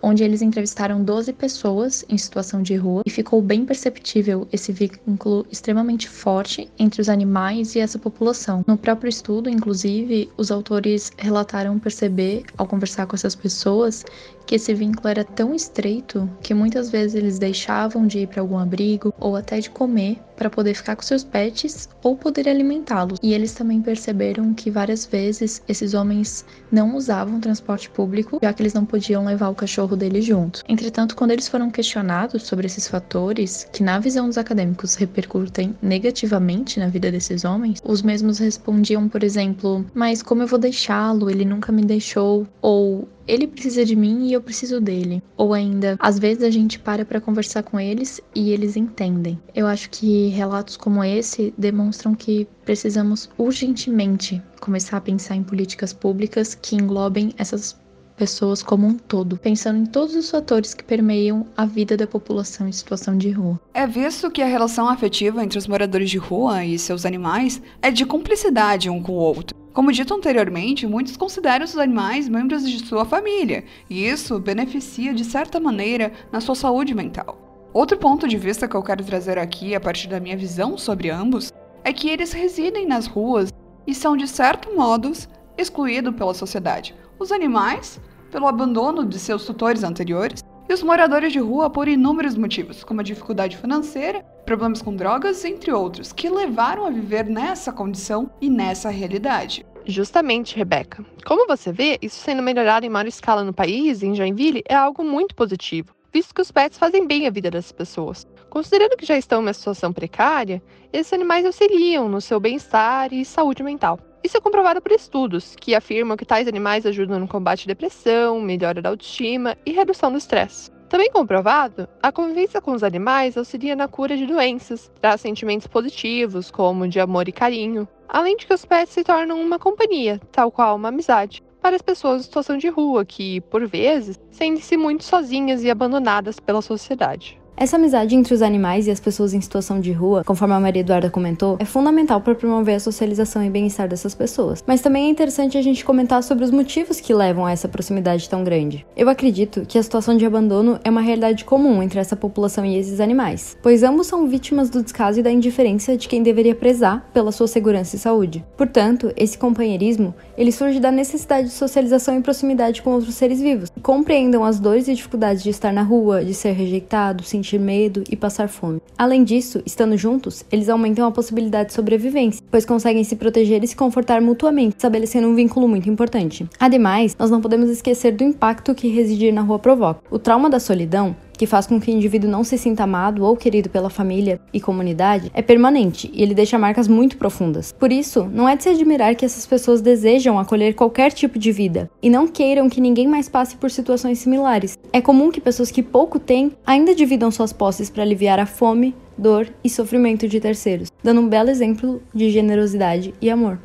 onde 0.03 0.23
eles 0.23 0.43
entrevistaram 0.43 1.03
12 1.03 1.33
pessoas 1.33 2.05
em 2.09 2.17
situação 2.17 2.63
de 2.63 2.77
rua 2.77 3.03
e 3.05 3.11
ficou 3.11 3.41
bem 3.43 3.65
perceptível 3.65 4.47
esse 4.53 4.73
vínculo 4.73 5.47
extremamente 5.51 6.09
forte 6.09 6.69
entre 6.79 7.01
os 7.01 7.09
animais 7.09 7.75
e 7.75 7.81
essa 7.81 7.99
população. 7.99 8.65
No 8.67 8.77
próprio 8.77 9.09
estudo, 9.09 9.49
inclusive, 9.49 10.31
os 10.37 10.51
autores 10.51 11.13
relataram 11.17 11.79
perceber, 11.79 12.45
ao 12.57 12.67
conversar 12.67 13.07
com 13.07 13.17
essas 13.17 13.35
pessoas, 13.35 14.05
que 14.49 14.55
esse 14.55 14.73
vínculo 14.73 15.09
era 15.09 15.25
tão 15.25 15.55
estreito 15.55 16.29
que 16.43 16.55
muitas 16.55 16.91
vezes 16.91 17.15
eles 17.15 17.39
deixavam 17.39 18.07
de 18.07 18.21
ir 18.21 18.29
para 18.29 18.41
algum 18.41 18.57
abrigo 18.57 19.13
ou 19.21 19.37
até 19.37 19.61
de 19.61 19.69
comer 19.69 20.19
para 20.39 20.49
poder 20.49 20.73
ficar 20.73 20.97
com 20.97 21.03
seus 21.03 21.23
pets 21.23 21.89
ou 22.03 22.17
poder 22.17 22.49
alimentá-los. 22.49 23.19
E 23.23 23.35
eles 23.35 23.53
também 23.53 23.83
perceberam 23.83 24.55
que 24.55 24.71
várias 24.71 25.05
vezes 25.05 25.63
esses 25.69 25.93
homens 25.93 26.47
não 26.71 26.97
usavam 26.97 27.41
transporte 27.41 27.91
público, 27.91 28.39
já 28.43 28.53
que 28.53 28.63
eles 28.63 28.73
não 28.73 28.87
podiam 28.87 29.25
levar 29.25 29.49
o 29.49 29.55
cachorro 29.55 29.88
deles 29.97 30.25
junto. 30.25 30.63
Entretanto, 30.69 31.17
quando 31.17 31.33
eles 31.33 31.49
foram 31.49 31.71
questionados 31.71 32.43
sobre 32.43 32.67
esses 32.67 32.89
fatores, 32.89 33.69
que 33.73 33.83
na 33.83 33.99
visão 33.99 34.27
dos 34.27 34.39
acadêmicos 34.39 34.95
repercutem 34.95 35.75
negativamente 35.83 36.79
na 36.79 36.89
vida 36.89 37.11
desses 37.11 37.45
homens, 37.45 37.81
os 37.85 38.03
mesmos 38.03 38.39
respondiam, 38.39 39.09
por 39.09 39.23
exemplo, 39.23 39.85
mas 39.95 40.23
como 40.23 40.43
eu 40.43 40.47
vou 40.47 40.59
deixá-lo? 40.59 41.31
Ele 41.31 41.45
nunca 41.45 41.73
me 41.73 41.83
deixou. 41.83 42.47
Ou 42.61 43.09
ele 43.29 43.47
precisa 43.47 43.85
de 43.85 43.95
mim 43.95 44.27
e 44.27 44.33
eu 44.33 44.41
preciso 44.41 44.81
dele. 44.81 45.23
Ou 45.37 45.53
ainda, 45.53 45.97
às 46.01 46.19
vezes 46.19 46.43
a 46.43 46.51
gente 46.51 46.79
para 46.79 47.05
para 47.05 47.21
conversar 47.21 47.63
com 47.63 47.79
eles 47.79 48.21
e 48.35 48.51
eles 48.51 48.77
entendem. 48.77 49.39
Eu 49.55 49.67
acho 49.67 49.91
que 49.91 50.29
relatos 50.29 50.77
como 50.77 51.05
esse 51.05 51.53
demonstram 51.57 52.15
que 52.15 52.49
precisamos 52.65 53.29
urgentemente 53.37 54.43
começar 54.61 54.97
a 54.97 55.01
pensar 55.01 55.37
em 55.37 55.43
políticas 55.43 55.93
públicas 55.93 56.55
que 56.55 56.75
englobem 56.75 57.35
essas 57.37 57.77
pessoas 58.19 58.63
como 58.63 58.87
um 58.87 58.95
todo, 58.95 59.39
pensando 59.39 59.79
em 59.79 59.87
todos 59.87 60.15
os 60.17 60.29
fatores 60.29 60.75
que 60.75 60.83
permeiam 60.83 61.47
a 61.57 61.65
vida 61.65 61.97
da 61.97 62.07
população 62.07 62.67
em 62.67 62.73
situação 62.73 63.17
de 63.17 63.31
rua. 63.31 63.61
É 63.73 63.87
visto 63.87 64.31
que 64.31 64.43
a 64.43 64.47
relação 64.47 64.89
afetiva 64.89 65.43
entre 65.43 65.59
os 65.59 65.69
moradores 65.69 66.11
de 66.11 66.19
rua 66.19 66.65
e 66.65 66.79
seus 66.79 67.07
animais 67.07 67.63
é 67.81 67.91
de 67.91 68.05
cumplicidade 68.05 68.91
um 68.91 69.01
com 69.01 69.13
o 69.13 69.17
outro. 69.17 69.57
Como 69.73 69.93
dito 69.93 70.13
anteriormente, 70.13 70.87
muitos 70.87 71.17
consideram 71.17 71.65
os 71.65 71.79
animais 71.79 72.29
membros 72.29 72.69
de 72.69 72.85
sua 72.85 73.05
família, 73.05 73.65
e 73.89 74.05
isso 74.05 74.41
beneficia 74.41 75.15
de 75.15 75.25
certa 75.25 75.61
maneira 75.61 76.13
na 76.33 76.41
sua 76.41 76.57
saúde 76.57 76.95
mental. 76.95 77.71
Outro 77.73 77.97
ponto 77.97 78.27
de 78.27 78.37
vista 78.37 78.67
que 78.67 78.75
eu 78.75 78.83
quero 78.83 79.05
trazer 79.05 79.39
aqui, 79.39 79.77
a 79.77 79.81
partir 79.81 80.09
da 80.09 80.19
minha 80.19 80.37
visão 80.37 80.77
sobre 80.77 81.11
ambos, 81.11 81.53
é 81.85 81.93
que 81.93 82.09
eles 82.09 82.33
residem 82.33 82.87
nas 82.89 83.07
ruas 83.07 83.53
e 83.87 83.95
são, 83.95 84.17
de 84.17 84.27
certo 84.27 84.75
modo, 84.75 85.13
excluídos 85.59 86.15
pela 86.15 86.33
sociedade. 86.33 86.95
Os 87.19 87.33
animais, 87.33 88.01
pelo 88.31 88.47
abandono 88.47 89.05
de 89.05 89.19
seus 89.19 89.45
tutores 89.45 89.83
anteriores, 89.83 90.43
e 90.69 90.75
os 90.75 90.83
moradores 90.83 91.33
de 91.33 91.39
rua 91.39 91.71
por 91.71 91.89
inúmeros 91.89 92.37
motivos, 92.37 92.85
como 92.85 93.01
a 93.01 93.05
dificuldade 93.05 93.57
financeira, 93.57 94.21
problemas 94.45 94.83
com 94.83 94.95
drogas, 94.95 95.45
entre 95.45 95.73
outros, 95.73 96.13
que 96.13 96.29
levaram 96.29 96.85
a 96.85 96.91
viver 96.91 97.25
nessa 97.25 97.73
condição 97.73 98.31
e 98.41 98.51
nessa 98.51 98.91
realidade. 98.91 99.65
Justamente, 99.87 100.55
Rebeca. 100.55 101.03
Como 101.25 101.47
você 101.47 101.73
vê, 101.73 101.99
isso 102.03 102.21
sendo 102.21 102.43
melhorado 102.43 102.85
em 102.85 102.91
maior 102.91 103.07
escala 103.07 103.43
no 103.43 103.55
país, 103.55 104.03
em 104.03 104.15
Joinville, 104.15 104.63
é 104.69 104.75
algo 104.75 105.03
muito 105.03 105.35
positivo, 105.35 105.95
visto 106.13 106.35
que 106.35 106.43
os 106.43 106.53
pets 106.53 106.79
fazem 106.79 107.07
bem 107.07 107.27
a 107.27 107.31
vida 107.31 107.51
das 107.51 107.73
pessoas. 107.73 108.27
Considerando 108.51 108.97
que 108.97 109.07
já 109.07 109.17
estão 109.17 109.41
em 109.41 109.47
uma 109.47 109.53
situação 109.55 109.91
precária, 109.91 110.63
esses 110.93 111.13
animais 111.15 111.47
auxiliam 111.47 112.09
no 112.09 112.21
seu 112.21 112.39
bem-estar 112.39 113.13
e 113.13 113.25
saúde 113.25 113.63
mental. 113.63 113.99
Isso 114.23 114.37
é 114.37 114.41
comprovado 114.41 114.83
por 114.83 114.93
estudos 114.93 115.55
que 115.57 115.75
afirmam 115.75 116.17
que 116.17 116.25
tais 116.25 116.49
animais 116.49 116.85
ajudam 116.85 117.21
no 117.21 117.29
combate 117.29 117.65
à 117.65 117.67
depressão, 117.69 118.41
melhora 118.41 118.83
da 118.83 118.89
autoestima 118.89 119.57
e 119.65 119.73
redução 119.73 120.11
do 120.11 120.19
estresse. 120.19 120.71
Também 120.89 121.11
comprovado, 121.11 121.87
a 122.03 122.11
convivência 122.11 122.61
com 122.61 122.73
os 122.73 122.83
animais 122.83 123.37
auxilia 123.37 123.77
na 123.77 123.87
cura 123.87 124.17
de 124.17 124.27
doenças, 124.27 124.91
traz 125.01 125.21
sentimentos 125.21 125.67
positivos, 125.67 126.51
como 126.51 126.89
de 126.89 126.99
amor 126.99 127.29
e 127.29 127.33
carinho, 127.33 127.87
além 128.09 128.37
de 128.37 128.47
que 128.47 128.55
os 128.55 128.65
pets 128.65 128.95
se 128.95 129.05
tornam 129.05 129.41
uma 129.41 129.59
companhia, 129.59 130.19
tal 130.33 130.51
qual 130.51 130.77
uma 130.77 130.89
amizade, 130.89 131.43
para 131.61 131.77
as 131.77 131.83
pessoas 131.83 132.23
em 132.23 132.25
situação 132.25 132.57
de 132.57 132.69
rua 132.69 133.05
que, 133.05 133.41
por 133.43 133.67
vezes, 133.67 134.19
sentem-se 134.31 134.77
muito 134.77 135.05
sozinhas 135.05 135.63
e 135.63 135.71
abandonadas 135.71 136.41
pela 136.41 136.63
sociedade. 136.63 137.39
Essa 137.61 137.75
amizade 137.75 138.15
entre 138.15 138.33
os 138.33 138.41
animais 138.41 138.87
e 138.87 138.91
as 138.93 139.01
pessoas 139.01 139.35
em 139.35 139.41
situação 139.41 139.81
de 139.81 139.91
rua, 139.91 140.23
conforme 140.25 140.55
a 140.55 140.61
Maria 140.61 140.79
Eduarda 140.79 141.11
comentou, 141.11 141.57
é 141.59 141.65
fundamental 141.65 142.21
para 142.21 142.33
promover 142.33 142.77
a 142.77 142.81
socialização 142.81 143.45
e 143.45 143.51
bem-estar 143.51 143.89
dessas 143.89 144.15
pessoas. 144.15 144.63
Mas 144.65 144.81
também 144.81 145.07
é 145.07 145.09
interessante 145.09 145.59
a 145.59 145.63
gente 145.63 145.85
comentar 145.85 146.23
sobre 146.23 146.45
os 146.45 146.53
motivos 146.53 147.01
que 147.01 147.13
levam 147.13 147.45
a 147.45 147.51
essa 147.51 147.67
proximidade 147.67 148.31
tão 148.31 148.45
grande. 148.45 148.87
Eu 148.97 149.09
acredito 149.09 149.63
que 149.67 149.77
a 149.77 149.83
situação 149.83 150.17
de 150.17 150.25
abandono 150.25 150.79
é 150.85 150.89
uma 150.89 151.01
realidade 151.01 151.45
comum 151.45 151.83
entre 151.83 151.99
essa 151.99 152.15
população 152.15 152.65
e 152.65 152.77
esses 152.77 153.01
animais, 153.01 153.59
pois 153.61 153.83
ambos 153.83 154.07
são 154.07 154.29
vítimas 154.29 154.71
do 154.71 154.81
descaso 154.81 155.19
e 155.19 155.23
da 155.25 155.31
indiferença 155.33 155.97
de 155.97 156.07
quem 156.07 156.23
deveria 156.23 156.55
prezar 156.55 157.11
pela 157.13 157.33
sua 157.33 157.49
segurança 157.49 157.97
e 157.97 157.99
saúde. 157.99 158.45
Portanto, 158.57 159.13
esse 159.17 159.37
companheirismo, 159.37 160.15
ele 160.37 160.53
surge 160.53 160.79
da 160.79 160.93
necessidade 160.93 161.49
de 161.49 161.55
socialização 161.55 162.17
e 162.17 162.23
proximidade 162.23 162.83
com 162.83 162.91
outros 162.91 163.17
seres 163.17 163.41
vivos, 163.41 163.69
compreendam 163.83 164.45
as 164.45 164.61
dores 164.61 164.87
e 164.87 164.95
dificuldades 164.95 165.43
de 165.43 165.51
estar 165.51 165.73
na 165.73 165.83
rua, 165.83 166.25
de 166.25 166.35
ser 166.35 166.53
rejeitado, 166.53 167.25
sentir 167.25 167.48
sentir 167.49 167.59
medo 167.59 168.05
e 168.11 168.17
passar 168.17 168.49
fome. 168.49 168.81
Além 168.97 169.25
disso, 169.25 169.63
estando 169.65 169.97
juntos, 169.97 170.45
eles 170.53 170.69
aumentam 170.69 171.07
a 171.07 171.11
possibilidade 171.11 171.69
de 171.69 171.75
sobrevivência, 171.75 172.45
pois 172.51 172.67
conseguem 172.67 173.03
se 173.05 173.17
proteger 173.17 173.65
e 173.65 173.67
se 173.67 173.77
confortar 173.77 174.21
mutuamente, 174.21 174.77
estabelecendo 174.77 175.29
um 175.29 175.35
vínculo 175.35 175.67
muito 175.67 175.89
importante. 175.89 176.47
Ademais, 176.61 177.17
nós 177.19 177.31
não 177.31 177.41
podemos 177.41 177.71
esquecer 177.71 178.13
do 178.13 178.25
impacto 178.25 178.75
que 178.75 178.89
residir 178.89 179.33
na 179.33 179.41
rua 179.41 179.59
provoca. 179.59 180.01
O 180.11 180.19
trauma 180.19 180.51
da 180.51 180.61
solidão 180.61 181.17
que 181.39 181.47
faz 181.47 181.67
com 181.67 181.81
que 181.81 181.91
o 181.91 181.95
indivíduo 181.95 182.29
não 182.29 182.43
se 182.43 182.59
sinta 182.59 182.83
amado 182.83 183.25
ou 183.25 183.37
querido 183.37 183.71
pela 183.71 183.89
família 183.89 184.41
e 184.53 184.61
comunidade, 184.61 185.31
é 185.33 185.41
permanente 185.41 186.11
e 186.13 186.23
ele 186.23 186.35
deixa 186.35 186.59
marcas 186.59 186.89
muito 186.89 187.17
profundas. 187.17 187.73
Por 187.73 187.93
isso, 187.93 188.25
não 188.25 188.49
é 188.49 188.57
de 188.57 188.65
se 188.65 188.69
admirar 188.69 189.15
que 189.15 189.25
essas 189.25 189.47
pessoas 189.47 189.81
desejam 189.81 190.39
acolher 190.39 190.75
qualquer 190.75 191.13
tipo 191.13 191.39
de 191.39 191.53
vida 191.53 191.89
e 192.03 192.11
não 192.11 192.27
queiram 192.27 192.69
que 192.69 192.81
ninguém 192.81 193.07
mais 193.07 193.29
passe 193.29 193.57
por 193.57 193.71
situações 193.71 194.19
similares. 194.19 194.77
É 194.93 195.01
comum 195.01 195.31
que 195.31 195.41
pessoas 195.41 195.71
que 195.71 195.83
pouco 195.83 196.19
têm 196.19 196.53
ainda 196.67 196.95
dividam 196.95 197.31
suas 197.31 197.53
posses 197.53 197.89
para 197.89 198.03
aliviar 198.03 198.41
a 198.41 198.47
fome, 198.47 198.95
dor 199.17 199.49
e 199.63 199.71
sofrimento 199.71 200.27
de 200.27 200.41
terceiros, 200.41 200.91
dando 201.03 201.21
um 201.21 201.29
belo 201.29 201.51
exemplo 201.51 202.03
de 202.13 202.31
generosidade 202.31 203.15
e 203.23 203.31
amor. 203.31 203.59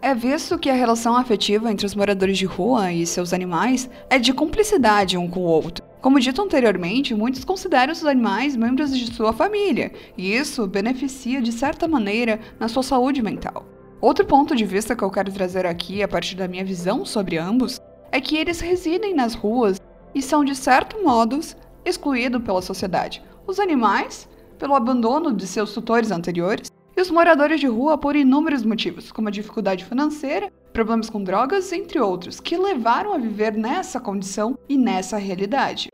É 0.00 0.14
visto 0.14 0.56
que 0.58 0.70
a 0.70 0.74
relação 0.74 1.16
afetiva 1.16 1.72
entre 1.72 1.84
os 1.84 1.94
moradores 1.94 2.38
de 2.38 2.46
rua 2.46 2.92
e 2.92 3.04
seus 3.04 3.32
animais 3.32 3.90
é 4.08 4.16
de 4.16 4.32
cumplicidade 4.32 5.18
um 5.18 5.28
com 5.28 5.40
o 5.40 5.48
outro. 5.48 5.84
Como 6.00 6.20
dito 6.20 6.40
anteriormente, 6.40 7.16
muitos 7.16 7.44
consideram 7.44 7.92
os 7.92 8.04
animais 8.04 8.54
membros 8.54 8.96
de 8.96 9.12
sua 9.12 9.32
família, 9.32 9.90
e 10.16 10.32
isso 10.32 10.68
beneficia 10.68 11.42
de 11.42 11.50
certa 11.50 11.88
maneira 11.88 12.38
na 12.60 12.68
sua 12.68 12.84
saúde 12.84 13.20
mental. 13.20 13.66
Outro 14.00 14.24
ponto 14.24 14.54
de 14.54 14.64
vista 14.64 14.94
que 14.94 15.02
eu 15.02 15.10
quero 15.10 15.32
trazer 15.32 15.66
aqui, 15.66 16.00
a 16.00 16.06
partir 16.06 16.36
da 16.36 16.46
minha 16.46 16.64
visão 16.64 17.04
sobre 17.04 17.36
ambos, 17.36 17.80
é 18.12 18.20
que 18.20 18.36
eles 18.36 18.60
residem 18.60 19.12
nas 19.12 19.34
ruas 19.34 19.80
e 20.14 20.22
são, 20.22 20.44
de 20.44 20.54
certo 20.54 21.02
modo, 21.02 21.40
excluídos 21.84 22.42
pela 22.44 22.62
sociedade. 22.62 23.20
Os 23.44 23.58
animais, 23.58 24.28
pelo 24.60 24.76
abandono 24.76 25.32
de 25.32 25.46
seus 25.48 25.72
tutores 25.72 26.12
anteriores, 26.12 26.70
e 26.98 27.00
os 27.00 27.12
moradores 27.12 27.60
de 27.60 27.68
rua 27.68 27.96
por 27.96 28.16
inúmeros 28.16 28.64
motivos, 28.64 29.12
como 29.12 29.28
a 29.28 29.30
dificuldade 29.30 29.84
financeira 29.84 30.52
problemas 30.72 31.08
com 31.08 31.22
drogas, 31.22 31.72
entre 31.72 32.00
outros, 32.00 32.40
que 32.40 32.56
levaram 32.56 33.12
a 33.12 33.18
viver 33.18 33.52
nessa 33.52 34.00
condição 34.00 34.58
e 34.68 34.76
nessa 34.76 35.16
realidade. 35.16 35.90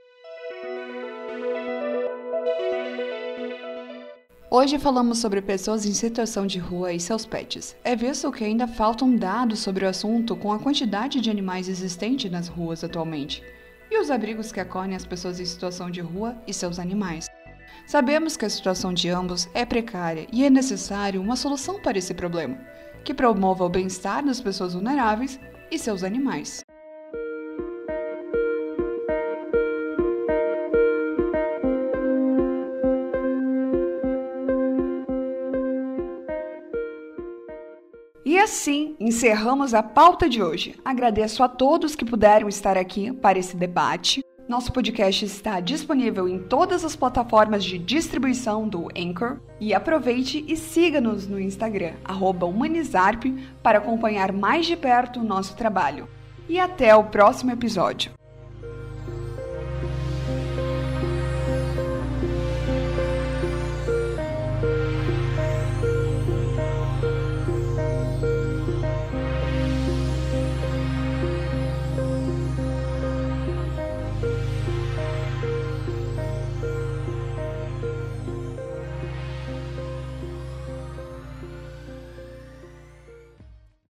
Hoje 4.51 4.79
falamos 4.79 5.19
sobre 5.19 5.43
pessoas 5.43 5.85
em 5.85 5.93
situação 5.93 6.47
de 6.47 6.59
rua 6.59 6.93
e 6.93 6.99
seus 6.99 7.27
pets. 7.27 7.77
É 7.85 7.95
visto 7.95 8.33
que 8.33 8.45
ainda 8.45 8.67
faltam 8.67 9.15
dados 9.15 9.59
sobre 9.59 9.85
o 9.85 9.89
assunto 9.89 10.35
com 10.35 10.53
a 10.53 10.59
quantidade 10.59 11.21
de 11.21 11.31
animais 11.31 11.69
existente 11.69 12.31
nas 12.31 12.49
ruas 12.49 12.83
atualmente 12.83 13.43
e 13.91 14.01
os 14.01 14.11
abrigos 14.11 14.51
que 14.51 14.61
acolhem 14.61 14.97
as 14.97 15.05
pessoas 15.05 15.39
em 15.39 15.45
situação 15.45 15.91
de 15.91 16.01
rua 16.01 16.35
e 16.47 16.55
seus 16.55 16.79
animais. 16.79 17.27
Sabemos 17.87 18.37
que 18.37 18.45
a 18.45 18.51
situação 18.51 18.93
de 18.93 19.09
ambos 19.11 19.49
é 19.53 19.65
precária 19.65 20.27
e 20.33 20.45
é 20.45 20.51
necessário 20.51 21.21
uma 21.21 21.37
solução 21.37 21.81
para 21.81 21.99
esse 21.99 22.15
problema, 22.15 22.59
que 23.05 23.13
promova 23.13 23.65
o 23.65 23.69
bem-estar 23.69 24.25
das 24.25 24.41
pessoas 24.41 24.73
vulneráveis 24.73 25.39
e 25.71 25.79
seus 25.79 26.03
animais. 26.03 26.65
E 38.25 38.39
assim 38.39 38.97
encerramos 38.99 39.75
a 39.75 39.83
pauta 39.83 40.29
de 40.29 40.43
hoje. 40.43 40.75
Agradeço 40.83 41.43
a 41.43 41.49
todos 41.49 41.95
que 41.95 42.05
puderam 42.05 42.49
estar 42.49 42.79
aqui 42.79 43.13
para 43.13 43.39
esse 43.39 43.55
debate. 43.55 44.25
Nosso 44.47 44.71
podcast 44.71 45.25
está 45.25 45.59
disponível 45.59 46.29
em 46.29 46.39
todas 46.39 46.85
as 46.85 46.95
plataformas 46.95 47.65
de 47.65 47.79
distribuição 47.79 48.69
do 48.69 48.89
Anchor. 48.95 49.39
E 49.59 49.73
aproveite 49.73 50.45
e 50.47 50.55
siga-nos 50.55 51.27
no 51.27 51.41
Instagram, 51.41 51.95
Humanizarp, 52.07 53.25
para 53.63 53.79
acompanhar 53.79 54.33
mais 54.33 54.67
de 54.67 54.77
perto 54.77 55.21
o 55.21 55.25
nosso 55.25 55.57
trabalho. 55.57 56.07
E 56.47 56.61
até 56.61 56.95
o 56.95 57.05
próximo 57.05 57.53
episódio. 57.53 58.13